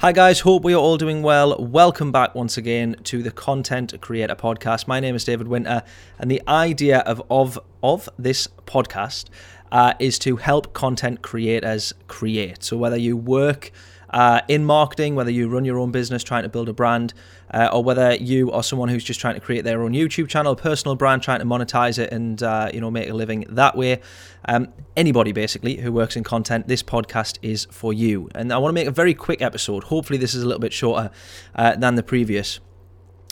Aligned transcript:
Hi, 0.00 0.12
guys. 0.12 0.40
Hope 0.40 0.64
we 0.64 0.72
are 0.72 0.78
all 0.78 0.96
doing 0.96 1.22
well. 1.22 1.62
Welcome 1.62 2.10
back 2.10 2.34
once 2.34 2.56
again 2.56 2.96
to 3.04 3.22
the 3.22 3.30
Content 3.30 4.00
Creator 4.00 4.36
Podcast. 4.36 4.88
My 4.88 5.00
name 5.00 5.14
is 5.14 5.24
David 5.24 5.48
Winter, 5.48 5.82
and 6.18 6.30
the 6.30 6.40
idea 6.48 7.00
of 7.00 7.22
of, 7.30 7.58
of 7.82 8.08
this 8.18 8.48
podcast 8.64 9.26
uh, 9.70 9.92
is 9.98 10.18
to 10.20 10.36
help 10.36 10.72
content 10.72 11.20
creators 11.20 11.92
create. 12.08 12.64
So, 12.64 12.78
whether 12.78 12.96
you 12.96 13.14
work 13.14 13.72
uh, 14.14 14.40
in 14.46 14.64
marketing, 14.64 15.16
whether 15.16 15.30
you 15.30 15.48
run 15.48 15.64
your 15.64 15.78
own 15.78 15.90
business 15.90 16.22
trying 16.22 16.44
to 16.44 16.48
build 16.48 16.68
a 16.68 16.72
brand, 16.72 17.12
uh, 17.52 17.68
or 17.72 17.82
whether 17.82 18.14
you 18.14 18.50
are 18.52 18.62
someone 18.62 18.88
who's 18.88 19.02
just 19.02 19.18
trying 19.18 19.34
to 19.34 19.40
create 19.40 19.64
their 19.64 19.82
own 19.82 19.92
YouTube 19.92 20.28
channel, 20.28 20.52
a 20.52 20.56
personal 20.56 20.94
brand, 20.94 21.20
trying 21.20 21.40
to 21.40 21.44
monetize 21.44 21.98
it 21.98 22.12
and 22.12 22.40
uh, 22.42 22.70
you 22.72 22.80
know 22.80 22.92
make 22.92 23.10
a 23.10 23.12
living 23.12 23.44
that 23.48 23.76
way. 23.76 24.00
Um, 24.46 24.68
anybody 24.96 25.32
basically 25.32 25.78
who 25.78 25.90
works 25.90 26.14
in 26.14 26.22
content, 26.22 26.68
this 26.68 26.82
podcast 26.82 27.38
is 27.42 27.66
for 27.72 27.92
you. 27.92 28.28
And 28.36 28.52
I 28.52 28.58
want 28.58 28.70
to 28.70 28.74
make 28.74 28.86
a 28.86 28.92
very 28.92 29.14
quick 29.14 29.42
episode. 29.42 29.84
Hopefully, 29.84 30.16
this 30.16 30.32
is 30.32 30.44
a 30.44 30.46
little 30.46 30.60
bit 30.60 30.72
shorter 30.72 31.10
uh, 31.56 31.74
than 31.74 31.96
the 31.96 32.04
previous. 32.04 32.60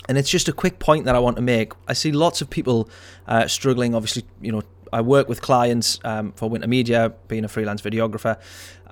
And 0.09 0.18
it's 0.18 0.30
just 0.30 0.48
a 0.48 0.52
quick 0.52 0.80
point 0.80 1.04
that 1.04 1.14
I 1.14 1.20
want 1.20 1.37
to 1.37 1.42
make. 1.42 1.74
I 1.87 1.92
see 1.92 2.10
lots 2.10 2.42
of 2.42 2.51
people 2.51 2.90
uh, 3.28 3.46
struggling. 3.46 3.95
Obviously, 3.95 4.24
you 4.40 4.51
know, 4.51 4.62
I 4.92 5.01
work 5.01 5.28
with 5.28 5.40
clients 5.40 5.98
um, 6.04 6.32
for 6.32 6.51
Winter 6.51 6.68
Media, 6.68 7.14
being 7.26 7.45
a 7.45 7.48
freelance 7.48 7.80
videographer, 7.80 8.38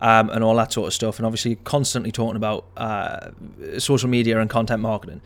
um, 0.01 0.31
and 0.31 0.43
all 0.43 0.57
that 0.57 0.73
sort 0.73 0.87
of 0.87 0.95
stuff. 0.95 1.19
And 1.19 1.27
obviously, 1.27 1.57
constantly 1.57 2.13
talking 2.13 2.37
about 2.37 2.67
uh, 2.77 3.31
social 3.79 4.09
media 4.09 4.41
and 4.41 4.49
content 4.49 4.83
marketing. 4.83 5.21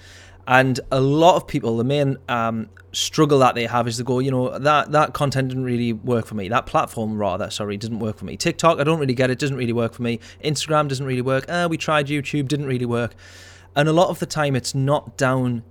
And 0.47 0.79
a 0.93 1.01
lot 1.01 1.37
of 1.37 1.47
people, 1.47 1.77
the 1.79 1.85
main 1.85 2.19
um, 2.29 2.69
struggle 2.93 3.39
that 3.39 3.55
they 3.55 3.67
have 3.67 3.89
is 3.89 3.97
to 3.97 4.05
go, 4.05 4.19
you 4.19 4.31
know, 4.31 4.59
that 4.59 4.93
that 4.93 5.15
content 5.15 5.49
didn't 5.49 5.65
really 5.65 5.93
work 5.93 6.27
for 6.27 6.35
me. 6.35 6.49
That 6.49 6.67
platform, 6.67 7.17
rather, 7.17 7.51
sorry, 7.51 7.77
didn't 7.77 7.99
work 7.99 8.19
for 8.19 8.27
me. 8.27 8.37
TikTok, 8.37 8.79
I 8.79 8.85
don't 8.85 8.99
really 8.99 9.15
get 9.15 9.31
it. 9.31 9.39
Doesn't 9.39 9.57
really 9.57 9.73
work 9.73 9.95
for 9.95 10.03
me. 10.03 10.21
Instagram 10.43 10.89
doesn't 10.89 11.07
really 11.07 11.23
work. 11.23 11.47
Uh, 11.49 11.67
we 11.71 11.79
tried 11.79 12.09
YouTube, 12.09 12.49
didn't 12.49 12.67
really 12.67 12.87
work. 12.87 13.15
And 13.75 13.89
a 13.89 13.93
lot 13.93 14.09
of 14.09 14.19
the 14.19 14.27
time, 14.27 14.55
it's 14.55 14.75
not 14.75 15.17
down 15.17 15.63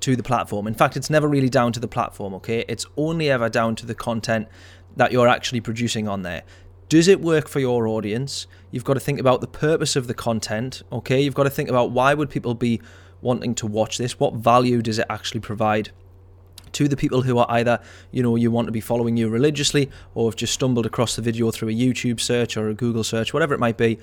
to 0.00 0.16
the 0.16 0.22
platform. 0.22 0.66
In 0.66 0.74
fact, 0.74 0.96
it's 0.96 1.10
never 1.10 1.28
really 1.28 1.48
down 1.48 1.72
to 1.72 1.80
the 1.80 1.88
platform. 1.88 2.32
Okay, 2.34 2.64
it's 2.68 2.86
only 2.96 3.30
ever 3.30 3.48
down 3.48 3.74
to 3.76 3.86
the 3.86 3.94
content 3.94 4.48
that 4.96 5.12
you're 5.12 5.28
actually 5.28 5.60
producing 5.60 6.08
on 6.08 6.22
there. 6.22 6.42
Does 6.90 7.06
it 7.06 7.20
work 7.20 7.46
for 7.46 7.60
your 7.60 7.86
audience? 7.86 8.48
You've 8.72 8.82
got 8.82 8.94
to 8.94 9.00
think 9.00 9.20
about 9.20 9.40
the 9.40 9.46
purpose 9.46 9.94
of 9.94 10.08
the 10.08 10.12
content, 10.12 10.82
okay? 10.90 11.20
You've 11.20 11.36
got 11.36 11.44
to 11.44 11.50
think 11.50 11.68
about 11.68 11.92
why 11.92 12.14
would 12.14 12.28
people 12.28 12.52
be 12.52 12.80
wanting 13.20 13.54
to 13.54 13.66
watch 13.68 13.96
this? 13.96 14.18
What 14.18 14.34
value 14.34 14.82
does 14.82 14.98
it 14.98 15.06
actually 15.08 15.40
provide? 15.40 15.90
to 16.72 16.86
the 16.86 16.96
people 16.96 17.22
who 17.22 17.36
are 17.36 17.46
either, 17.48 17.80
you 18.12 18.22
know, 18.22 18.36
you 18.36 18.48
want 18.48 18.68
to 18.68 18.72
be 18.72 18.80
following 18.80 19.16
you 19.16 19.28
religiously 19.28 19.90
or 20.14 20.28
have 20.28 20.36
just 20.36 20.54
stumbled 20.54 20.86
across 20.86 21.16
the 21.16 21.22
video 21.22 21.50
through 21.50 21.68
a 21.68 21.72
YouTube 21.72 22.20
search 22.20 22.56
or 22.56 22.68
a 22.68 22.74
Google 22.74 23.02
search, 23.02 23.34
whatever 23.34 23.52
it 23.54 23.58
might 23.58 23.76
be. 23.76 23.98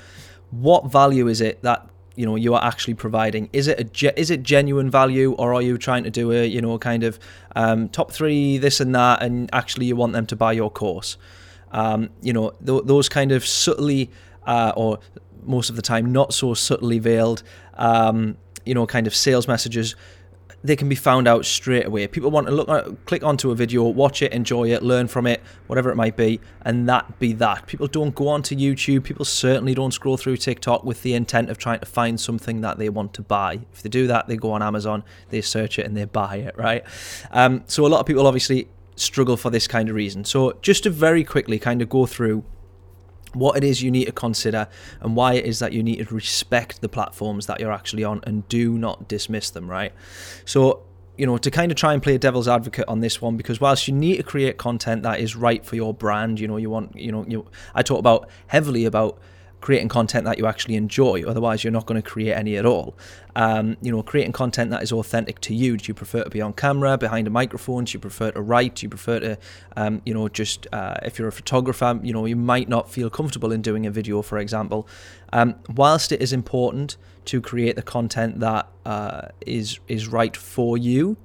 What 0.51 0.91
value 0.91 1.29
is 1.29 1.39
it 1.39 1.61
that 1.61 1.89
you 2.15 2.25
know 2.25 2.35
you 2.35 2.53
are 2.55 2.61
actually 2.61 2.95
providing? 2.95 3.49
Is 3.53 3.67
it 3.69 4.03
a 4.03 4.19
is 4.19 4.29
it 4.29 4.43
genuine 4.43 4.91
value, 4.91 5.31
or 5.33 5.53
are 5.53 5.61
you 5.61 5.77
trying 5.77 6.03
to 6.03 6.09
do 6.09 6.33
a 6.33 6.45
you 6.45 6.61
know 6.61 6.77
kind 6.77 7.05
of 7.05 7.19
um, 7.55 7.87
top 7.87 8.11
three 8.11 8.57
this 8.57 8.81
and 8.81 8.93
that, 8.95 9.23
and 9.23 9.49
actually 9.53 9.85
you 9.85 9.95
want 9.95 10.11
them 10.11 10.25
to 10.25 10.35
buy 10.35 10.51
your 10.51 10.69
course? 10.69 11.15
Um, 11.71 12.09
you 12.21 12.33
know, 12.33 12.51
th- 12.65 12.83
those 12.85 13.09
kind 13.09 13.31
of 13.31 13.45
subtly, 13.45 14.09
uh, 14.45 14.73
or 14.75 14.99
most 15.43 15.69
of 15.69 15.75
the 15.75 15.81
time 15.81 16.11
not 16.11 16.33
so 16.33 16.53
subtly 16.53 16.99
veiled, 16.99 17.43
um, 17.75 18.37
you 18.65 18.73
know, 18.73 18.85
kind 18.85 19.07
of 19.07 19.15
sales 19.15 19.47
messages. 19.47 19.95
They 20.63 20.75
can 20.75 20.89
be 20.89 20.95
found 20.95 21.27
out 21.27 21.45
straight 21.45 21.85
away. 21.85 22.07
People 22.07 22.31
want 22.31 22.47
to 22.47 22.53
look, 22.53 22.67
uh, 22.67 22.91
click 23.05 23.23
onto 23.23 23.51
a 23.51 23.55
video, 23.55 23.83
watch 23.83 24.23
it, 24.23 24.33
enjoy 24.33 24.71
it, 24.71 24.81
learn 24.81 25.07
from 25.07 25.27
it, 25.27 25.41
whatever 25.67 25.91
it 25.91 25.95
might 25.95 26.17
be, 26.17 26.41
and 26.61 26.89
that 26.89 27.19
be 27.19 27.31
that. 27.33 27.67
People 27.67 27.87
don't 27.87 28.15
go 28.15 28.27
onto 28.27 28.55
YouTube. 28.55 29.03
People 29.03 29.23
certainly 29.23 29.75
don't 29.75 29.93
scroll 29.93 30.17
through 30.17 30.35
TikTok 30.35 30.83
with 30.83 31.03
the 31.03 31.13
intent 31.13 31.51
of 31.51 31.59
trying 31.59 31.79
to 31.79 31.85
find 31.85 32.19
something 32.19 32.61
that 32.61 32.79
they 32.79 32.89
want 32.89 33.13
to 33.13 33.21
buy. 33.21 33.59
If 33.71 33.83
they 33.83 33.89
do 33.89 34.07
that, 34.07 34.27
they 34.27 34.35
go 34.35 34.51
on 34.51 34.63
Amazon, 34.63 35.03
they 35.29 35.41
search 35.41 35.77
it, 35.77 35.85
and 35.85 35.95
they 35.95 36.05
buy 36.05 36.37
it. 36.37 36.57
Right. 36.57 36.83
Um, 37.31 37.63
so 37.67 37.85
a 37.85 37.87
lot 37.87 37.99
of 37.99 38.07
people 38.07 38.25
obviously 38.25 38.67
struggle 38.99 39.37
for 39.37 39.49
this 39.49 39.67
kind 39.67 39.89
of 39.89 39.95
reason. 39.95 40.25
So, 40.25 40.57
just 40.61 40.83
to 40.83 40.89
very 40.89 41.23
quickly 41.23 41.59
kind 41.59 41.81
of 41.81 41.89
go 41.89 42.05
through 42.05 42.43
what 43.33 43.57
it 43.57 43.63
is 43.63 43.81
you 43.81 43.91
need 43.91 44.05
to 44.05 44.11
consider 44.11 44.67
and 45.01 45.15
why 45.15 45.33
it 45.33 45.45
is 45.45 45.59
that 45.59 45.73
you 45.73 45.83
need 45.83 46.05
to 46.07 46.15
respect 46.15 46.81
the 46.81 46.89
platforms 46.89 47.45
that 47.45 47.59
you're 47.59 47.71
actually 47.71 48.03
on 48.03 48.21
and 48.23 48.47
do 48.49 48.77
not 48.77 49.07
dismiss 49.07 49.49
them, 49.49 49.69
right? 49.69 49.93
So, 50.45 50.83
you 51.17 51.25
know, 51.25 51.37
to 51.37 51.51
kind 51.51 51.71
of 51.71 51.77
try 51.77 51.93
and 51.93 52.01
play 52.01 52.15
a 52.15 52.19
devil's 52.19 52.47
advocate 52.47 52.85
on 52.87 52.99
this 53.01 53.21
one, 53.21 53.37
because 53.37 53.59
whilst 53.59 53.87
you 53.87 53.93
need 53.93 54.17
to 54.17 54.23
create 54.23 54.57
content 54.57 55.03
that 55.03 55.19
is 55.19 55.35
right 55.35 55.65
for 55.65 55.75
your 55.75 55.93
brand, 55.93 56.39
you 56.39 56.47
know, 56.47 56.57
you 56.57 56.69
want, 56.69 56.95
you 56.95 57.11
know, 57.11 57.25
you, 57.27 57.45
I 57.73 57.81
talk 57.81 57.99
about 57.99 58.29
heavily 58.47 58.85
about 58.85 59.19
creating 59.67 59.89
content 59.89 60.23
that 60.23 60.37
you 60.37 60.45
actually 60.45 60.75
enjoy. 60.75 61.21
Otherwise, 61.25 61.61
you're 61.61 61.73
not 61.73 61.85
going 61.85 62.01
to 62.01 62.09
create 62.09 62.31
any 62.31 62.55
at 62.55 62.65
all. 62.65 62.95
Um, 63.35 63.75
you 63.81 63.91
know, 63.91 64.01
creating 64.01 64.31
content 64.31 64.71
that 64.71 64.81
is 64.81 64.93
authentic 64.93 65.41
to 65.41 65.53
you. 65.53 65.75
Do 65.75 65.89
you 65.89 65.93
prefer 65.93 66.23
to 66.23 66.29
be 66.29 66.39
on 66.39 66.53
camera, 66.53 66.97
behind 66.97 67.27
a 67.27 67.29
microphone? 67.29 67.83
Do 67.83 67.91
you 67.91 67.99
prefer 67.99 68.31
to 68.31 68.41
write? 68.41 68.75
Do 68.75 68.85
you 68.85 68.89
prefer 68.89 69.19
to, 69.19 69.37
um, 69.75 70.01
you 70.05 70.13
know, 70.13 70.29
just 70.29 70.67
uh, 70.71 70.95
if 71.03 71.19
you're 71.19 71.27
a 71.27 71.33
photographer, 71.33 71.99
you 72.01 72.13
know, 72.13 72.25
you 72.25 72.37
might 72.37 72.69
not 72.69 72.89
feel 72.89 73.09
comfortable 73.09 73.51
in 73.51 73.61
doing 73.61 73.85
a 73.85 73.91
video, 73.91 74.21
for 74.21 74.37
example. 74.37 74.87
Um, 75.33 75.55
whilst 75.75 76.13
it 76.13 76.21
is 76.21 76.31
important 76.31 76.95
to 77.25 77.41
create 77.41 77.75
the 77.75 77.81
content 77.81 78.39
that 78.39 78.69
uh, 78.85 79.27
is 79.45 79.81
is 79.89 80.07
right 80.07 80.37
for 80.37 80.77
you, 80.77 81.17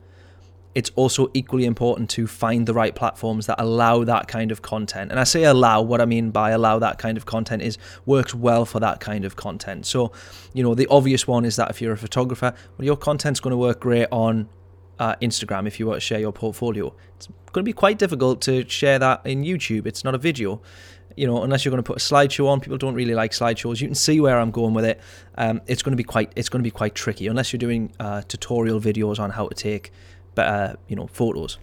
it's 0.74 0.90
also 0.96 1.30
equally 1.34 1.64
important 1.64 2.08
to 2.10 2.26
find 2.26 2.66
the 2.66 2.72
right 2.72 2.94
platforms 2.94 3.46
that 3.46 3.60
allow 3.60 4.04
that 4.04 4.28
kind 4.28 4.50
of 4.50 4.62
content. 4.62 5.10
And 5.10 5.20
I 5.20 5.24
say 5.24 5.44
allow, 5.44 5.82
what 5.82 6.00
I 6.00 6.06
mean 6.06 6.30
by 6.30 6.50
allow 6.50 6.78
that 6.78 6.98
kind 6.98 7.16
of 7.16 7.26
content 7.26 7.62
is 7.62 7.78
works 8.06 8.34
well 8.34 8.64
for 8.64 8.80
that 8.80 9.00
kind 9.00 9.24
of 9.24 9.36
content. 9.36 9.86
So, 9.86 10.12
you 10.54 10.62
know, 10.62 10.74
the 10.74 10.86
obvious 10.88 11.26
one 11.26 11.44
is 11.44 11.56
that 11.56 11.70
if 11.70 11.82
you're 11.82 11.92
a 11.92 11.98
photographer, 11.98 12.54
well, 12.78 12.86
your 12.86 12.96
content's 12.96 13.40
going 13.40 13.52
to 13.52 13.56
work 13.56 13.80
great 13.80 14.08
on 14.10 14.48
uh, 14.98 15.16
Instagram 15.16 15.66
if 15.66 15.78
you 15.78 15.86
want 15.86 15.96
to 15.96 16.00
share 16.00 16.20
your 16.20 16.32
portfolio. 16.32 16.94
It's 17.16 17.26
going 17.26 17.64
to 17.64 17.68
be 17.68 17.72
quite 17.72 17.98
difficult 17.98 18.40
to 18.42 18.66
share 18.68 18.98
that 18.98 19.26
in 19.26 19.42
YouTube. 19.42 19.86
It's 19.86 20.04
not 20.04 20.14
a 20.14 20.18
video. 20.18 20.62
You 21.16 21.26
know, 21.26 21.42
unless 21.42 21.64
you're 21.64 21.70
going 21.70 21.82
to 21.82 21.86
put 21.86 21.98
a 21.98 22.04
slideshow 22.04 22.46
on, 22.46 22.60
people 22.60 22.78
don't 22.78 22.94
really 22.94 23.14
like 23.14 23.32
slideshows. 23.32 23.82
You 23.82 23.88
can 23.88 23.94
see 23.94 24.18
where 24.20 24.38
I'm 24.38 24.50
going 24.50 24.72
with 24.72 24.86
it. 24.86 25.00
Um, 25.34 25.60
it's 25.66 25.82
going 25.82 25.92
to 25.92 25.96
be 25.96 26.04
quite, 26.04 26.32
it's 26.36 26.48
going 26.48 26.60
to 26.60 26.66
be 26.66 26.70
quite 26.70 26.94
tricky 26.94 27.26
unless 27.26 27.52
you're 27.52 27.58
doing 27.58 27.92
uh, 28.00 28.22
tutorial 28.22 28.80
videos 28.80 29.18
on 29.18 29.28
how 29.28 29.48
to 29.48 29.54
take 29.54 29.92
better, 30.34 30.76
you 30.88 30.96
know, 30.96 31.06
photos. 31.06 31.58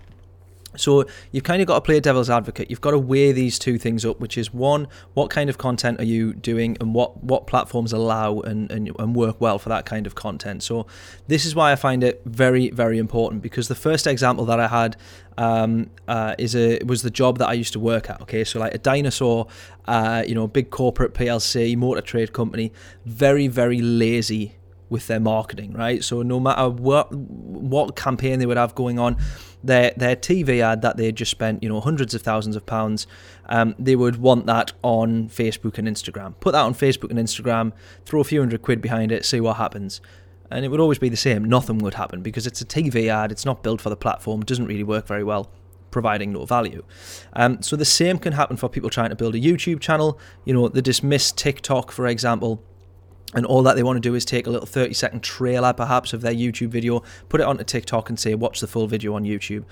So 0.78 1.06
you've 1.31 1.44
kind 1.44 1.62
of 1.62 1.68
got 1.68 1.75
to 1.75 1.81
play 1.81 2.00
devil's 2.00 2.30
advocate. 2.30 2.69
You've 2.69 2.81
got 2.81 2.91
to 2.91 3.00
weigh 3.00 3.31
these 3.31 3.57
two 3.57 3.80
things 3.80 4.06
up, 4.06 4.19
which 4.19 4.38
is 4.38 4.53
one, 4.53 4.88
what 5.16 5.31
kind 5.31 5.50
of 5.50 5.57
content 5.57 6.00
are 6.00 6.06
you 6.06 6.34
doing 6.34 6.78
and 6.80 6.94
what, 6.94 7.24
what 7.24 7.47
platforms 7.47 7.91
allow 7.91 8.40
and, 8.41 8.72
and, 8.72 8.91
and 9.00 9.16
work 9.16 9.41
well 9.41 9.57
for 9.57 9.69
that 9.69 9.85
kind 9.85 10.06
of 10.06 10.13
content. 10.13 10.62
So 10.62 10.85
this 11.28 11.46
is 11.46 11.56
why 11.56 11.72
I 11.72 11.75
find 11.75 12.03
it 12.03 12.22
very, 12.25 12.69
very 12.69 13.00
important 13.00 13.41
because 13.41 13.68
the 13.68 13.75
first 13.75 14.06
example 14.06 14.46
that 14.46 14.59
I 14.59 14.68
had 14.68 14.96
um, 15.40 15.90
uh, 16.07 16.36
is 16.38 16.56
a 16.56 16.80
was 16.86 17.01
the 17.01 17.09
job 17.09 17.40
that 17.40 17.47
I 17.47 17.53
used 17.53 17.74
to 17.74 17.80
work 17.80 18.09
at. 18.09 18.22
Okay, 18.22 18.44
so 18.44 18.59
like 18.59 18.75
a 18.75 18.78
dinosaur, 18.78 19.47
uh, 19.86 20.24
you 20.28 20.36
know, 20.36 20.47
big 20.47 20.69
corporate 20.69 21.13
PLC, 21.13 21.75
motor 21.78 22.01
trade 22.01 22.34
company, 22.34 22.74
very, 23.06 23.47
very 23.47 23.81
lazy 23.81 24.59
with 24.89 25.07
their 25.07 25.19
marketing, 25.19 25.73
right? 25.73 26.03
So 26.03 26.22
no 26.22 26.39
matter 26.39 26.69
what 26.69 27.13
what 27.13 27.95
campaign 27.95 28.39
they 28.39 28.45
would 28.45 28.57
have 28.57 28.75
going 28.75 29.00
on, 29.00 29.17
their 29.63 29.91
their 29.95 30.16
TV 30.16 30.61
ad 30.61 30.81
that 30.81 30.97
they 30.97 31.11
just 31.11 31.31
spent 31.31 31.61
you 31.63 31.69
know 31.69 31.79
hundreds 31.79 32.13
of 32.13 32.22
thousands 32.22 32.55
of 32.55 32.66
pounds, 32.66 33.07
um, 33.47 33.75
they 33.77 33.95
would 33.95 34.17
want 34.17 34.45
that 34.47 34.73
on 34.81 35.29
Facebook 35.29 35.77
and 35.77 35.88
Instagram. 35.88 36.33
Put 36.39 36.53
that 36.53 36.61
on 36.61 36.73
Facebook 36.73 37.11
and 37.11 37.19
Instagram, 37.19 37.72
throw 38.05 38.22
a 38.22 38.23
few 38.23 38.39
hundred 38.39 38.61
quid 38.61 38.81
behind 38.81 39.11
it, 39.11 39.25
see 39.25 39.39
what 39.39 39.57
happens. 39.57 40.01
And 40.51 40.66
it 40.66 40.69
would 40.69 40.79
always 40.79 40.97
be 40.97 41.09
the 41.09 41.17
same. 41.17 41.44
Nothing 41.44 41.77
would 41.79 41.94
happen 41.94 42.23
because 42.23 42.47
it's 42.47 42.59
a 42.59 42.66
TV 42.66 43.07
ad. 43.07 43.31
It's 43.31 43.45
not 43.45 43.61
built 43.61 43.81
for 43.81 43.89
the 43.89 43.95
platform. 43.95 44.41
Doesn't 44.41 44.66
really 44.66 44.83
work 44.83 45.06
very 45.06 45.23
well 45.23 45.51
providing 45.91 46.33
no 46.33 46.45
value. 46.45 46.83
Um, 47.33 47.61
so 47.61 47.75
the 47.75 47.85
same 47.85 48.17
can 48.17 48.33
happen 48.33 48.57
for 48.57 48.69
people 48.69 48.89
trying 48.89 49.09
to 49.09 49.15
build 49.15 49.35
a 49.35 49.39
YouTube 49.39 49.80
channel. 49.80 50.19
You 50.45 50.53
know, 50.53 50.68
they 50.68 50.81
dismiss 50.81 51.31
TikTok, 51.31 51.92
for 51.92 52.07
example, 52.07 52.63
and 53.34 53.46
all 53.46 53.62
that 53.64 53.76
they 53.76 53.84
want 53.84 53.98
to 53.98 54.02
do 54.02 54.16
is 54.16 54.26
take 54.26 54.48
a 54.48 54.50
little 54.50 54.66
30 54.66 54.94
second 54.94 55.22
trailer 55.22 55.74
perhaps 55.74 56.14
of 56.14 56.22
their 56.22 56.34
YouTube 56.34 56.70
video, 56.70 57.04
put 57.30 57.42
it 57.42 57.46
onto 57.46 57.64
TikTok 57.64 58.10
and 58.10 58.20
say, 58.20 58.34
watch 58.36 58.60
the 58.60 58.68
full 58.68 58.88
video 58.88 59.14
on 59.14 59.24
YouTube. 59.24 59.66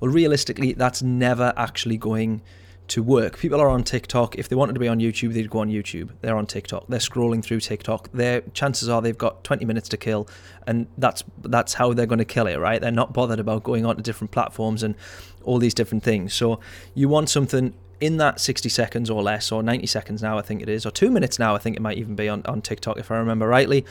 Well, 0.00 0.10
realistically, 0.10 0.72
that's 0.72 1.02
never 1.02 1.52
actually 1.56 1.96
going 1.96 2.42
to 2.88 3.02
work. 3.02 3.38
People 3.38 3.60
are 3.60 3.68
on 3.68 3.82
TikTok. 3.82 4.36
If 4.36 4.48
they 4.48 4.56
wanted 4.56 4.74
to 4.74 4.80
be 4.80 4.88
on 4.88 5.00
YouTube, 5.00 5.32
they'd 5.32 5.50
go 5.50 5.60
on 5.60 5.70
YouTube. 5.70 6.10
They're 6.20 6.36
on 6.36 6.46
TikTok. 6.46 6.86
They're 6.88 7.00
scrolling 7.00 7.42
through 7.42 7.60
TikTok. 7.60 8.12
Their 8.12 8.42
chances 8.54 8.88
are 8.88 9.02
they've 9.02 9.16
got 9.16 9.42
20 9.44 9.64
minutes 9.64 9.88
to 9.90 9.96
kill, 9.96 10.28
and 10.66 10.86
that's 10.98 11.24
that's 11.42 11.74
how 11.74 11.92
they're 11.92 12.06
going 12.06 12.18
to 12.18 12.24
kill 12.24 12.46
it, 12.46 12.56
right? 12.56 12.80
They're 12.80 12.90
not 12.90 13.12
bothered 13.12 13.40
about 13.40 13.64
going 13.64 13.84
on 13.86 13.96
to 13.96 14.02
different 14.02 14.30
platforms 14.30 14.82
and 14.82 14.94
all 15.42 15.58
these 15.58 15.74
different 15.74 16.04
things. 16.04 16.34
So 16.34 16.60
you 16.94 17.08
want 17.08 17.28
something 17.28 17.74
in 18.00 18.18
that 18.18 18.40
60 18.40 18.68
seconds 18.68 19.10
or 19.10 19.22
less, 19.22 19.50
or 19.50 19.62
90 19.62 19.86
seconds 19.86 20.22
now, 20.22 20.38
I 20.38 20.42
think 20.42 20.62
it 20.62 20.68
is, 20.68 20.84
or 20.84 20.90
two 20.90 21.10
minutes 21.10 21.38
now, 21.38 21.54
I 21.54 21.58
think 21.58 21.76
it 21.76 21.82
might 21.82 21.98
even 21.98 22.14
be 22.14 22.28
on, 22.28 22.42
on 22.46 22.62
TikTok, 22.62 22.98
if 22.98 23.10
I 23.10 23.16
remember 23.16 23.48
rightly. 23.48 23.84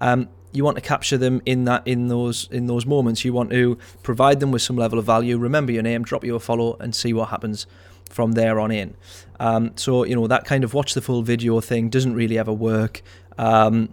Um, 0.00 0.28
you 0.52 0.64
want 0.64 0.76
to 0.76 0.80
capture 0.80 1.18
them 1.18 1.42
in 1.44 1.64
that 1.64 1.86
in 1.86 2.08
those 2.08 2.48
in 2.50 2.66
those 2.66 2.86
moments. 2.86 3.22
You 3.22 3.34
want 3.34 3.50
to 3.50 3.76
provide 4.02 4.40
them 4.40 4.50
with 4.50 4.62
some 4.62 4.76
level 4.76 4.98
of 4.98 5.04
value. 5.04 5.36
Remember 5.36 5.72
your 5.72 5.82
name, 5.82 6.02
drop 6.02 6.24
you 6.24 6.34
a 6.34 6.40
follow, 6.40 6.76
and 6.80 6.94
see 6.94 7.12
what 7.12 7.28
happens. 7.28 7.66
from 8.08 8.32
there 8.32 8.58
on 8.58 8.70
in. 8.70 8.96
Um, 9.38 9.72
so 9.76 10.04
you 10.04 10.14
know 10.14 10.26
that 10.26 10.46
kind 10.46 10.64
of 10.64 10.72
watch 10.72 10.94
the 10.94 11.02
full 11.02 11.22
video 11.22 11.60
thing 11.60 11.90
doesn't 11.90 12.14
really 12.14 12.38
ever 12.38 12.52
work. 12.52 13.02
Um, 13.36 13.90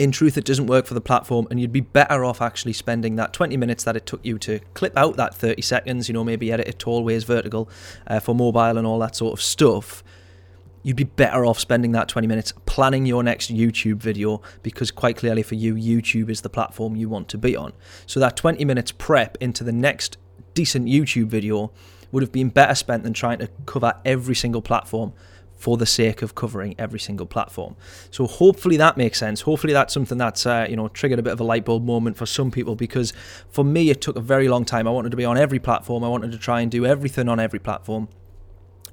in 0.00 0.10
truth, 0.10 0.38
it 0.38 0.46
doesn't 0.46 0.66
work 0.66 0.86
for 0.86 0.94
the 0.94 1.00
platform, 1.00 1.46
and 1.50 1.60
you'd 1.60 1.72
be 1.72 1.82
better 1.82 2.24
off 2.24 2.40
actually 2.40 2.72
spending 2.72 3.16
that 3.16 3.34
20 3.34 3.58
minutes 3.58 3.84
that 3.84 3.96
it 3.96 4.06
took 4.06 4.24
you 4.24 4.38
to 4.38 4.58
clip 4.72 4.96
out 4.96 5.18
that 5.18 5.34
30 5.34 5.60
seconds, 5.60 6.08
you 6.08 6.14
know, 6.14 6.24
maybe 6.24 6.50
edit 6.50 6.66
it 6.66 6.78
tall 6.78 7.04
ways 7.04 7.24
vertical 7.24 7.68
uh, 8.06 8.18
for 8.18 8.34
mobile 8.34 8.78
and 8.78 8.86
all 8.86 8.98
that 8.98 9.14
sort 9.14 9.34
of 9.34 9.42
stuff. 9.42 10.02
You'd 10.82 10.96
be 10.96 11.04
better 11.04 11.44
off 11.44 11.60
spending 11.60 11.92
that 11.92 12.08
20 12.08 12.26
minutes 12.26 12.54
planning 12.64 13.04
your 13.04 13.22
next 13.22 13.54
YouTube 13.54 13.96
video 13.96 14.40
because, 14.62 14.90
quite 14.90 15.18
clearly, 15.18 15.42
for 15.42 15.54
you, 15.54 15.74
YouTube 15.74 16.30
is 16.30 16.40
the 16.40 16.48
platform 16.48 16.96
you 16.96 17.10
want 17.10 17.28
to 17.28 17.38
be 17.38 17.54
on. 17.54 17.74
So, 18.06 18.18
that 18.20 18.38
20 18.38 18.64
minutes 18.64 18.92
prep 18.92 19.36
into 19.38 19.64
the 19.64 19.72
next 19.72 20.16
decent 20.54 20.86
YouTube 20.86 21.26
video 21.26 21.72
would 22.10 22.22
have 22.22 22.32
been 22.32 22.48
better 22.48 22.74
spent 22.74 23.02
than 23.02 23.12
trying 23.12 23.40
to 23.40 23.50
cover 23.66 23.92
every 24.06 24.34
single 24.34 24.62
platform 24.62 25.12
for 25.60 25.76
the 25.76 25.84
sake 25.84 26.22
of 26.22 26.34
covering 26.34 26.74
every 26.78 26.98
single 26.98 27.26
platform. 27.26 27.76
So 28.10 28.26
hopefully 28.26 28.78
that 28.78 28.96
makes 28.96 29.18
sense. 29.18 29.42
Hopefully 29.42 29.74
that's 29.74 29.92
something 29.92 30.16
that's 30.16 30.46
uh, 30.46 30.66
you 30.70 30.74
know 30.74 30.88
triggered 30.88 31.18
a 31.18 31.22
bit 31.22 31.34
of 31.34 31.40
a 31.40 31.44
light 31.44 31.66
bulb 31.66 31.84
moment 31.84 32.16
for 32.16 32.24
some 32.24 32.50
people 32.50 32.74
because 32.74 33.12
for 33.50 33.62
me 33.62 33.90
it 33.90 34.00
took 34.00 34.16
a 34.16 34.22
very 34.22 34.48
long 34.48 34.64
time. 34.64 34.88
I 34.88 34.90
wanted 34.90 35.10
to 35.10 35.18
be 35.18 35.26
on 35.26 35.36
every 35.36 35.58
platform. 35.58 36.02
I 36.02 36.08
wanted 36.08 36.32
to 36.32 36.38
try 36.38 36.62
and 36.62 36.70
do 36.70 36.86
everything 36.86 37.28
on 37.28 37.38
every 37.38 37.58
platform. 37.58 38.08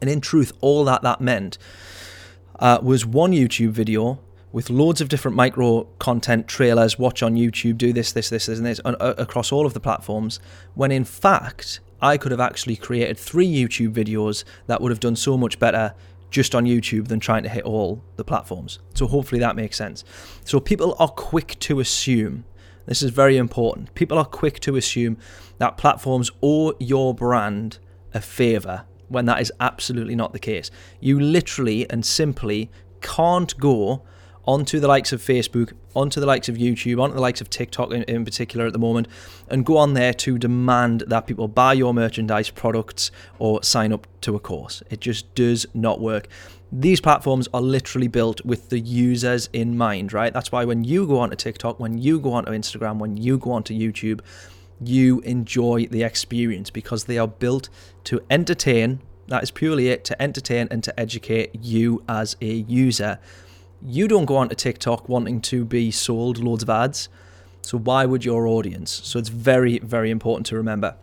And 0.02 0.10
in 0.10 0.20
truth, 0.20 0.52
all 0.60 0.84
that 0.84 1.04
that 1.04 1.22
meant 1.22 1.58
uh, 2.60 2.80
was 2.84 3.06
one 3.06 3.32
YouTube 3.32 3.70
video 3.70 4.20
with 4.52 4.70
loads 4.70 5.00
of 5.00 5.08
different 5.08 5.38
micro 5.38 5.84
content 6.00 6.50
trailers. 6.50 7.00
Watch 7.00 7.24
on 7.24 7.36
YouTube, 7.36 7.78
do 7.78 7.94
this, 7.94 8.12
this, 8.12 8.30
this, 8.30 8.50
and 8.50 8.66
this 8.66 8.82
uh, 8.84 9.14
across 9.18 9.54
all 9.54 9.66
of 9.66 9.74
the 9.74 9.80
platforms. 9.80 10.42
When 10.76 10.92
in 10.92 11.06
fact, 11.06 11.80
I 12.02 12.18
could 12.18 12.32
have 12.32 12.42
actually 12.42 12.76
created 12.76 13.18
three 13.18 13.48
YouTube 13.48 13.94
videos 13.94 14.44
that 14.68 14.82
would 14.82 14.92
have 14.92 15.00
done 15.00 15.16
so 15.16 15.38
much 15.38 15.60
better 15.60 15.96
just 16.30 16.54
on 16.54 16.66
YouTube 16.66 17.08
than 17.08 17.20
trying 17.20 17.44
to 17.44 17.50
hit 17.50 17.64
all 17.64 18.04
the 18.16 18.24
platforms. 18.24 18.80
So 18.94 19.08
hopefully 19.08 19.40
that 19.40 19.56
makes 19.56 19.78
sense. 19.78 20.04
So 20.44 20.60
people 20.60 20.96
are 21.00 21.08
quick 21.08 21.58
to 21.60 21.80
assume, 21.80 22.46
this 22.86 23.02
is 23.02 23.12
very 23.12 23.38
important, 23.38 23.94
people 23.96 24.18
are 24.18 24.26
quick 24.26 24.60
to 24.62 24.76
assume 24.76 25.18
that 25.58 25.78
platforms 25.78 26.32
owe 26.44 26.74
your 26.80 27.14
brand 27.14 27.80
a 28.14 28.22
favor 28.22 28.86
when 29.10 29.26
that 29.26 29.42
is 29.42 29.52
absolutely 29.60 30.16
not 30.16 30.34
the 30.34 30.40
case. 30.40 30.70
You 31.00 31.20
literally 31.20 31.90
and 31.90 32.06
simply 32.06 32.70
can't 33.02 33.58
go 33.58 34.04
onto 34.48 34.80
the 34.80 34.88
likes 34.88 35.12
of 35.12 35.22
Facebook, 35.22 35.74
onto 35.94 36.22
the 36.22 36.26
likes 36.26 36.48
of 36.48 36.56
YouTube, 36.56 37.02
onto 37.02 37.14
the 37.14 37.22
likes 37.22 37.42
of 37.42 37.50
TikTok 37.50 37.92
in, 37.92 38.04
in, 38.04 38.24
particular 38.24 38.66
at 38.66 38.74
the 38.74 38.80
moment, 38.80 39.08
and 39.50 39.66
go 39.66 39.78
on 39.78 39.94
there 39.94 40.14
to 40.14 40.38
demand 40.38 41.04
that 41.08 41.28
people 41.28 41.50
buy 41.50 41.74
your 41.74 41.94
merchandise, 41.94 42.50
products, 42.50 43.12
or 43.40 43.62
sign 43.62 43.92
up 43.92 44.08
to 44.22 44.36
a 44.36 44.40
course. 44.40 44.82
It 44.90 45.02
just 45.02 45.36
does 45.36 45.66
not 45.74 46.00
work. 46.00 46.28
These 46.72 47.02
platforms 47.02 47.48
are 47.54 47.62
literally 47.62 48.08
built 48.08 48.44
with 48.46 48.70
the 48.70 48.80
users 48.80 49.50
in 49.52 49.78
mind, 49.78 50.14
right? 50.14 50.34
That's 50.34 50.52
why 50.52 50.64
when 50.64 50.86
you 50.86 51.06
go 51.06 51.20
onto 51.20 51.36
TikTok, 51.36 51.80
when 51.80 51.98
you 51.98 52.20
go 52.20 52.34
onto 52.34 52.52
Instagram, 52.52 53.00
when 53.00 53.18
you 53.18 53.38
go 53.38 53.52
onto 53.52 53.74
YouTube, 53.74 54.22
you 54.80 55.20
enjoy 55.22 55.88
the 55.88 56.04
experience 56.04 56.70
because 56.70 57.06
they 57.06 57.18
are 57.18 57.28
built 57.28 57.68
to 58.06 58.22
entertain. 58.30 59.02
That 59.28 59.44
is 59.44 59.52
purely 59.52 59.90
it 59.90 60.06
to 60.06 60.22
entertain 60.22 60.68
and 60.72 60.84
to 60.86 60.98
educate 60.98 61.52
you 61.62 62.04
as 62.08 62.38
a 62.42 62.54
user 62.54 63.20
you 63.82 64.08
don't 64.08 64.26
go 64.26 64.38
onto 64.38 64.56
TikTok 64.56 65.08
wanting 65.08 65.42
to 65.42 65.66
be 65.66 65.92
sold 65.92 66.38
loads 66.38 66.64
of 66.64 66.70
ads. 66.70 67.10
So 67.62 67.78
why 67.78 68.06
would 68.06 68.24
your 68.24 68.48
audience? 68.48 69.02
So 69.04 69.20
it's 69.20 69.30
very, 69.30 69.80
very 69.80 70.10
important 70.10 70.46
to 70.48 70.56
remember. 70.56 70.96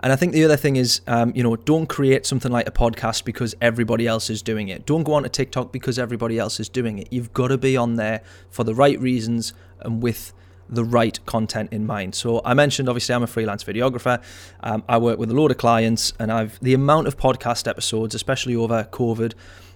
And 0.00 0.12
I 0.12 0.16
think 0.16 0.32
the 0.32 0.44
other 0.44 0.56
thing 0.56 0.76
is, 0.76 1.00
um, 1.06 1.32
you 1.34 1.42
know, 1.42 1.56
don't 1.56 1.86
create 1.86 2.26
something 2.26 2.52
like 2.52 2.68
a 2.68 2.70
podcast 2.70 3.24
because 3.24 3.54
everybody 3.60 4.06
else 4.06 4.28
is 4.28 4.42
doing 4.42 4.68
it. 4.68 4.84
Don't 4.84 5.04
go 5.04 5.14
onto 5.14 5.28
TikTok 5.28 5.72
because 5.72 5.98
everybody 5.98 6.38
else 6.38 6.60
is 6.60 6.68
doing 6.68 6.98
it. 6.98 7.08
You've 7.10 7.32
got 7.32 7.48
to 7.48 7.58
be 7.58 7.76
on 7.76 7.94
there 7.94 8.22
for 8.50 8.62
the 8.62 8.74
right 8.74 9.00
reasons 9.00 9.54
and 9.80 10.02
with 10.02 10.34
the 10.68 10.84
right 10.84 11.24
content 11.26 11.72
in 11.72 11.86
mind. 11.86 12.14
So 12.14 12.42
I 12.44 12.54
mentioned, 12.54 12.88
obviously, 12.88 13.14
I'm 13.14 13.22
a 13.22 13.26
freelance 13.26 13.64
videographer. 13.64 14.22
Um, 14.60 14.84
I 14.88 14.98
work 14.98 15.18
with 15.18 15.30
a 15.30 15.34
lot 15.34 15.50
of 15.50 15.58
clients, 15.58 16.12
and 16.18 16.30
I've 16.30 16.58
the 16.60 16.74
amount 16.74 17.06
of 17.06 17.16
podcast 17.16 17.68
episodes, 17.68 18.14
especially 18.14 18.54
over 18.54 18.84
COVID, 18.84 19.34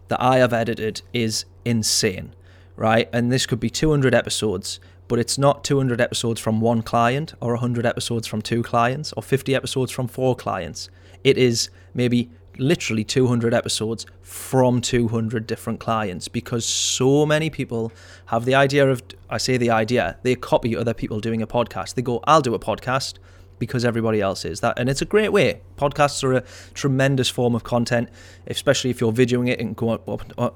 that 0.08 0.20
I 0.20 0.38
have 0.38 0.52
edited 0.52 1.02
is 1.12 1.44
insane, 1.64 2.34
right? 2.76 3.08
And 3.12 3.30
this 3.30 3.46
could 3.46 3.60
be 3.60 3.70
200 3.70 4.14
episodes, 4.14 4.80
but 5.08 5.18
it's 5.18 5.38
not 5.38 5.64
200 5.64 6.00
episodes 6.00 6.40
from 6.40 6.60
one 6.60 6.82
client 6.82 7.34
or 7.40 7.52
100 7.52 7.84
episodes 7.86 8.26
from 8.26 8.42
two 8.42 8.62
clients 8.62 9.12
or 9.14 9.22
50 9.22 9.54
episodes 9.54 9.90
from 9.92 10.08
four 10.08 10.36
clients. 10.36 10.88
It 11.24 11.36
is 11.36 11.70
maybe 11.94 12.30
literally 12.58 13.04
200 13.04 13.54
episodes 13.54 14.06
from 14.22 14.80
200 14.80 15.46
different 15.46 15.80
clients 15.80 16.28
because 16.28 16.64
so 16.64 17.24
many 17.24 17.50
people 17.50 17.92
have 18.26 18.44
the 18.44 18.54
idea 18.54 18.88
of, 18.88 19.02
I 19.28 19.38
say 19.38 19.56
the 19.56 19.70
idea, 19.70 20.18
they 20.22 20.34
copy 20.34 20.76
other 20.76 20.94
people 20.94 21.20
doing 21.20 21.42
a 21.42 21.46
podcast. 21.46 21.94
They 21.94 22.02
go, 22.02 22.20
I'll 22.24 22.42
do 22.42 22.54
a 22.54 22.58
podcast 22.58 23.14
because 23.60 23.84
everybody 23.84 24.20
else 24.20 24.44
is. 24.44 24.58
That 24.60 24.76
and 24.76 24.88
it's 24.88 25.00
a 25.00 25.04
great 25.04 25.32
way. 25.32 25.60
Podcasts 25.76 26.24
are 26.24 26.32
a 26.32 26.44
tremendous 26.74 27.28
form 27.28 27.54
of 27.54 27.62
content 27.62 28.08
especially 28.48 28.90
if 28.90 29.00
you're 29.00 29.12
videoing 29.12 29.48
it 29.48 29.60
and 29.60 29.76
go 29.76 29.90
up, 29.90 30.08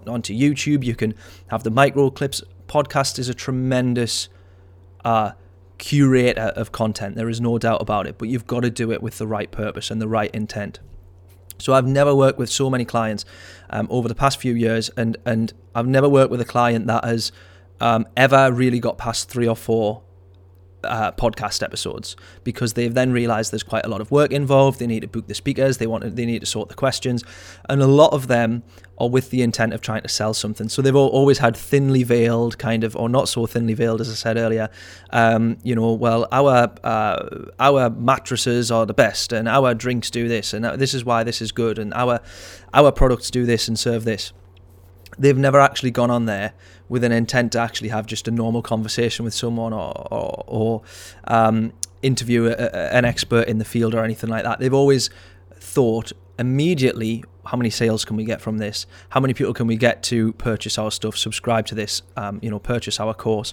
onto 0.08 0.34
youtube 0.34 0.82
you 0.82 0.96
can 0.96 1.14
have 1.48 1.62
the 1.62 1.70
micro 1.70 2.10
clips. 2.10 2.42
Podcast 2.66 3.18
is 3.20 3.28
a 3.28 3.34
tremendous 3.34 4.28
uh, 5.04 5.32
curator 5.78 6.52
of 6.56 6.72
content. 6.72 7.14
There 7.14 7.28
is 7.28 7.40
no 7.40 7.58
doubt 7.58 7.80
about 7.80 8.08
it 8.08 8.18
but 8.18 8.28
you've 8.28 8.48
got 8.48 8.60
to 8.60 8.70
do 8.70 8.90
it 8.90 9.00
with 9.00 9.18
the 9.18 9.26
right 9.26 9.50
purpose 9.52 9.90
and 9.92 10.00
the 10.00 10.08
right 10.08 10.34
intent. 10.34 10.80
So 11.58 11.72
I've 11.72 11.86
never 11.86 12.14
worked 12.14 12.38
with 12.38 12.50
so 12.50 12.68
many 12.68 12.84
clients 12.84 13.24
um, 13.70 13.86
over 13.90 14.08
the 14.08 14.14
past 14.14 14.40
few 14.40 14.54
years, 14.54 14.90
and 14.96 15.16
and 15.24 15.52
I've 15.74 15.86
never 15.86 16.08
worked 16.08 16.30
with 16.30 16.40
a 16.40 16.44
client 16.44 16.86
that 16.88 17.04
has 17.04 17.30
um, 17.80 18.06
ever 18.16 18.52
really 18.52 18.80
got 18.80 18.98
past 18.98 19.28
three 19.28 19.46
or 19.46 19.56
four 19.56 20.02
uh, 20.84 21.12
podcast 21.12 21.62
episodes 21.62 22.16
because 22.42 22.74
they've 22.74 22.94
then 22.94 23.12
realized 23.12 23.52
there's 23.52 23.62
quite 23.62 23.84
a 23.84 23.88
lot 23.88 24.00
of 24.00 24.10
work 24.10 24.32
involved. 24.32 24.78
They 24.78 24.86
need 24.86 25.00
to 25.00 25.08
book 25.08 25.26
the 25.26 25.34
speakers, 25.34 25.78
they 25.78 25.86
want 25.86 26.04
to, 26.04 26.10
they 26.10 26.26
need 26.26 26.40
to 26.40 26.46
sort 26.46 26.68
the 26.68 26.74
questions, 26.74 27.24
and 27.68 27.82
a 27.82 27.86
lot 27.86 28.12
of 28.12 28.26
them 28.26 28.62
are 28.98 29.08
with 29.08 29.30
the 29.30 29.42
intent 29.42 29.72
of 29.72 29.80
trying 29.80 30.02
to 30.02 30.08
sell 30.08 30.34
something. 30.34 30.68
So 30.68 30.80
they've 30.80 30.94
always 30.94 31.38
had 31.38 31.56
thinly 31.56 32.04
veiled 32.04 32.58
kind 32.58 32.84
of, 32.84 32.94
or 32.94 33.08
not 33.08 33.28
so 33.28 33.46
thinly 33.46 33.74
veiled 33.74 34.00
as 34.00 34.10
I 34.10 34.14
said 34.14 34.36
earlier. 34.36 34.68
Um, 35.10 35.58
you 35.62 35.74
know, 35.74 35.92
well, 35.92 36.28
our 36.30 36.72
uh, 36.84 37.50
our 37.58 37.90
mattresses 37.90 38.70
are 38.70 38.86
the 38.86 38.94
best, 38.94 39.32
and 39.32 39.48
our 39.48 39.74
drinks 39.74 40.10
do 40.10 40.28
this, 40.28 40.54
and 40.54 40.64
this 40.80 40.94
is 40.94 41.04
why 41.04 41.24
this 41.24 41.42
is 41.42 41.52
good, 41.52 41.78
and 41.78 41.92
our 41.94 42.20
our 42.72 42.92
products 42.92 43.30
do 43.30 43.46
this 43.46 43.68
and 43.68 43.78
serve 43.78 44.04
this 44.04 44.32
they've 45.18 45.38
never 45.38 45.60
actually 45.60 45.90
gone 45.90 46.10
on 46.10 46.26
there 46.26 46.52
with 46.94 47.02
an 47.02 47.10
intent 47.10 47.50
to 47.50 47.58
actually 47.58 47.88
have 47.88 48.06
just 48.06 48.28
a 48.28 48.30
normal 48.30 48.62
conversation 48.62 49.24
with 49.24 49.34
someone 49.34 49.72
or 49.72 49.92
or, 50.12 50.44
or 50.46 50.82
um, 51.26 51.72
interview 52.02 52.46
a, 52.46 52.52
a, 52.52 52.94
an 52.94 53.04
expert 53.04 53.48
in 53.48 53.58
the 53.58 53.64
field 53.64 53.96
or 53.96 54.04
anything 54.04 54.30
like 54.30 54.44
that. 54.44 54.60
They've 54.60 54.72
always 54.72 55.10
thought 55.56 56.12
immediately 56.38 57.24
how 57.46 57.56
many 57.56 57.68
sales 57.68 58.04
can 58.04 58.16
we 58.16 58.24
get 58.24 58.40
from 58.40 58.58
this? 58.58 58.86
How 59.08 59.18
many 59.18 59.34
people 59.34 59.52
can 59.52 59.66
we 59.66 59.76
get 59.76 60.04
to 60.04 60.34
purchase 60.34 60.78
our 60.78 60.92
stuff 60.92 61.16
subscribe 61.16 61.66
to 61.66 61.74
this 61.74 62.02
um, 62.16 62.38
you 62.40 62.48
know 62.48 62.60
purchase 62.60 63.00
our 63.00 63.12
course? 63.12 63.52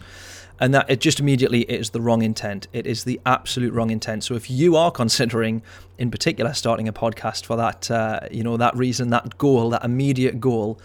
And 0.60 0.76
that 0.76 0.88
it 0.88 1.02
just 1.02 1.20
immediately 1.20 1.62
it 1.62 1.80
is 1.80 1.90
the 1.90 2.00
wrong 2.00 2.22
intent. 2.22 2.68
It 2.72 2.86
is 2.86 3.06
the 3.06 3.20
absolute 3.26 3.74
wrong 3.74 3.90
intent. 3.90 4.24
So 4.24 4.36
if 4.36 4.52
you 4.52 4.76
are 4.76 4.92
considering 4.92 5.64
in 5.98 6.12
particular 6.12 6.54
starting 6.54 6.88
a 6.88 6.94
podcast 6.94 7.44
for 7.48 7.56
that 7.58 7.90
uh, 7.90 8.20
you 8.30 8.44
know 8.44 8.56
that 8.58 8.78
reason 8.78 9.10
that 9.10 9.40
goal 9.40 9.72
that 9.72 9.84
immediate 9.84 10.40
goal 10.40 10.80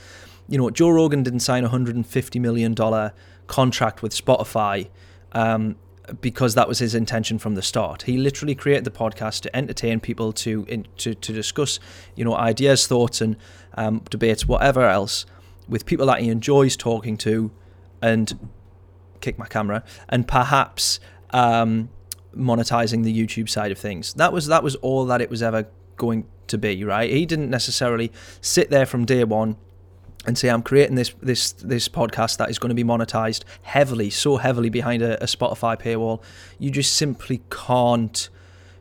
you 0.48 0.58
know, 0.58 0.70
Joe 0.70 0.90
Rogan 0.90 1.22
didn't 1.22 1.40
sign 1.40 1.64
a 1.64 1.68
$150 1.68 2.40
million 2.40 2.74
contract 3.46 4.02
with 4.02 4.14
Spotify 4.14 4.88
um, 5.32 5.76
because 6.20 6.54
that 6.54 6.68
was 6.68 6.78
his 6.78 6.94
intention 6.94 7.38
from 7.38 7.54
the 7.54 7.62
start. 7.62 8.02
He 8.02 8.16
literally 8.16 8.54
created 8.54 8.84
the 8.84 8.90
podcast 8.90 9.40
to 9.42 9.56
entertain 9.56 10.00
people, 10.00 10.32
to 10.34 10.64
in, 10.68 10.86
to, 10.98 11.14
to 11.14 11.32
discuss, 11.32 11.80
you 12.14 12.24
know, 12.24 12.36
ideas, 12.36 12.86
thoughts, 12.86 13.20
and 13.20 13.36
um, 13.74 14.02
debates, 14.10 14.46
whatever 14.46 14.82
else, 14.82 15.26
with 15.68 15.84
people 15.84 16.06
that 16.06 16.20
he 16.20 16.28
enjoys 16.28 16.76
talking 16.76 17.16
to, 17.18 17.50
and 18.00 18.48
kick 19.20 19.38
my 19.38 19.46
camera, 19.46 19.82
and 20.08 20.28
perhaps 20.28 21.00
um, 21.30 21.88
monetizing 22.36 23.02
the 23.02 23.26
YouTube 23.26 23.48
side 23.48 23.72
of 23.72 23.78
things. 23.78 24.14
That 24.14 24.32
was 24.32 24.46
that 24.46 24.62
was 24.62 24.76
all 24.76 25.06
that 25.06 25.20
it 25.20 25.30
was 25.30 25.42
ever 25.42 25.66
going 25.96 26.26
to 26.46 26.58
be. 26.58 26.84
Right? 26.84 27.10
He 27.10 27.26
didn't 27.26 27.50
necessarily 27.50 28.12
sit 28.40 28.70
there 28.70 28.86
from 28.86 29.04
day 29.04 29.24
one 29.24 29.56
and 30.26 30.36
say 30.36 30.48
I'm 30.48 30.62
creating 30.62 30.96
this 30.96 31.14
this 31.22 31.52
this 31.52 31.88
podcast 31.88 32.36
that 32.38 32.50
is 32.50 32.58
going 32.58 32.70
to 32.70 32.74
be 32.74 32.84
monetized 32.84 33.44
heavily, 33.62 34.10
so 34.10 34.36
heavily 34.36 34.70
behind 34.70 35.02
a, 35.02 35.22
a, 35.22 35.26
Spotify 35.26 35.80
paywall, 35.80 36.22
you 36.58 36.70
just 36.70 36.94
simply 36.94 37.42
can't 37.50 38.28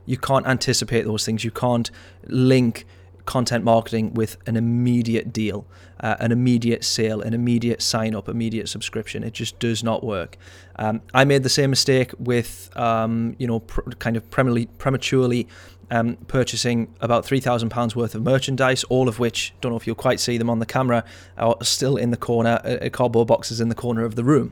you 0.06 0.18
can't 0.18 0.48
anticipate 0.48 1.04
those 1.06 1.26
things. 1.26 1.44
You 1.44 1.52
can't 1.52 1.90
link 2.28 2.86
content 3.26 3.64
marketing 3.64 4.14
with 4.14 4.38
an 4.46 4.56
immediate 4.56 5.34
deal, 5.34 5.66
uh, 6.00 6.16
an 6.20 6.32
immediate 6.32 6.84
sale, 6.84 7.22
an 7.22 7.34
immediate 7.34 7.82
sign 7.82 8.16
up, 8.16 8.30
immediate 8.30 8.70
subscription. 8.70 9.24
It 9.24 9.34
just 9.34 9.58
does 9.60 9.84
not 9.84 10.04
work. 10.04 10.38
Um, 10.78 11.02
I 11.14 11.26
made 11.26 11.44
the 11.44 11.50
same 11.50 11.70
mistake 11.72 12.12
with, 12.20 12.70
um, 12.78 13.36
you 13.40 13.48
know, 13.48 13.62
pr- 13.62 13.90
kind 14.00 14.16
of 14.16 14.30
prematurely 14.30 15.48
um, 15.92 16.18
purchasing 16.28 16.94
about 17.02 17.26
£3,000 17.26 17.96
worth 17.96 18.16
of 18.16 18.24
merchandise, 18.24 18.84
all 18.86 19.08
of 19.08 19.20
which, 19.20 19.54
don't 19.62 19.72
know 19.72 19.78
if 19.78 19.88
you'll 19.88 19.96
quite 19.96 20.20
see 20.20 20.38
them 20.38 20.50
on 20.50 20.60
the 20.60 20.66
camera, 20.66 21.04
are 21.38 21.58
still 21.62 21.98
in 21.98 22.12
the 22.12 22.18
corner, 22.18 22.60
uh, 22.64 22.90
cardboard 22.90 23.28
boxes 23.28 23.62
in 23.62 23.70
the 23.70 23.76
corner 23.76 24.04
of 24.04 24.16
the 24.16 24.24
room, 24.24 24.52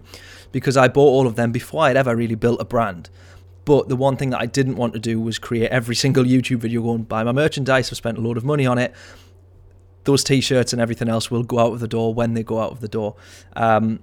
because 0.52 0.78
I 0.78 0.88
bought 0.88 1.10
all 1.10 1.28
of 1.28 1.36
them 1.36 1.52
before 1.52 1.84
I'd 1.84 1.98
ever 1.98 2.16
really 2.16 2.36
built 2.36 2.62
a 2.62 2.66
brand. 2.66 3.10
But 3.66 3.88
the 3.88 3.96
one 3.96 4.18
thing 4.18 4.32
that 4.32 4.42
I 4.42 4.46
didn't 4.46 4.76
want 4.76 4.94
to 4.94 5.00
do 5.00 5.20
was 5.20 5.40
create 5.40 5.70
every 5.70 5.96
single 5.96 6.24
YouTube 6.24 6.58
video 6.58 6.82
going 6.82 7.04
buy 7.04 7.24
my 7.24 7.32
merchandise. 7.32 7.92
I've 7.92 7.98
spent 7.98 8.18
a 8.18 8.22
load 8.22 8.38
of 8.38 8.44
money 8.44 8.66
on 8.66 8.78
it. 8.78 8.94
Those 10.04 10.24
t-shirts 10.24 10.74
and 10.74 10.82
everything 10.82 11.08
else 11.08 11.32
will 11.32 11.44
go 11.44 11.60
out 11.60 11.72
of 11.72 11.80
the 11.80 11.88
door 11.88 12.14
when 12.14 12.34
they 12.34 12.44
go 12.44 12.60
out 12.60 12.72
of 12.72 12.82
the 12.82 12.90
door. 12.90 13.16
Um, 13.56 14.00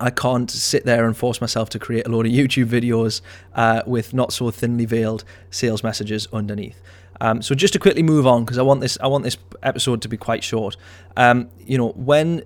I 0.00 0.10
can't 0.10 0.50
sit 0.50 0.84
there 0.84 1.06
and 1.06 1.16
force 1.16 1.40
myself 1.40 1.68
to 1.70 1.78
create 1.78 2.06
a 2.06 2.10
load 2.10 2.26
of 2.26 2.32
YouTube 2.32 2.66
videos 2.66 3.20
uh, 3.54 3.82
with 3.86 4.14
not 4.14 4.32
so 4.32 4.50
thinly 4.50 4.84
veiled 4.84 5.24
sales 5.50 5.82
messages 5.82 6.28
underneath. 6.32 6.80
Um, 7.20 7.40
so 7.42 7.54
just 7.54 7.72
to 7.72 7.78
quickly 7.78 8.02
move 8.02 8.26
on 8.26 8.44
because 8.44 8.58
I 8.58 8.62
want 8.62 8.80
this 8.82 8.98
I 9.00 9.06
want 9.06 9.24
this 9.24 9.38
episode 9.62 10.02
to 10.02 10.08
be 10.08 10.16
quite 10.16 10.44
short. 10.44 10.76
Um, 11.16 11.48
you 11.58 11.78
know 11.78 11.90
when 11.90 12.42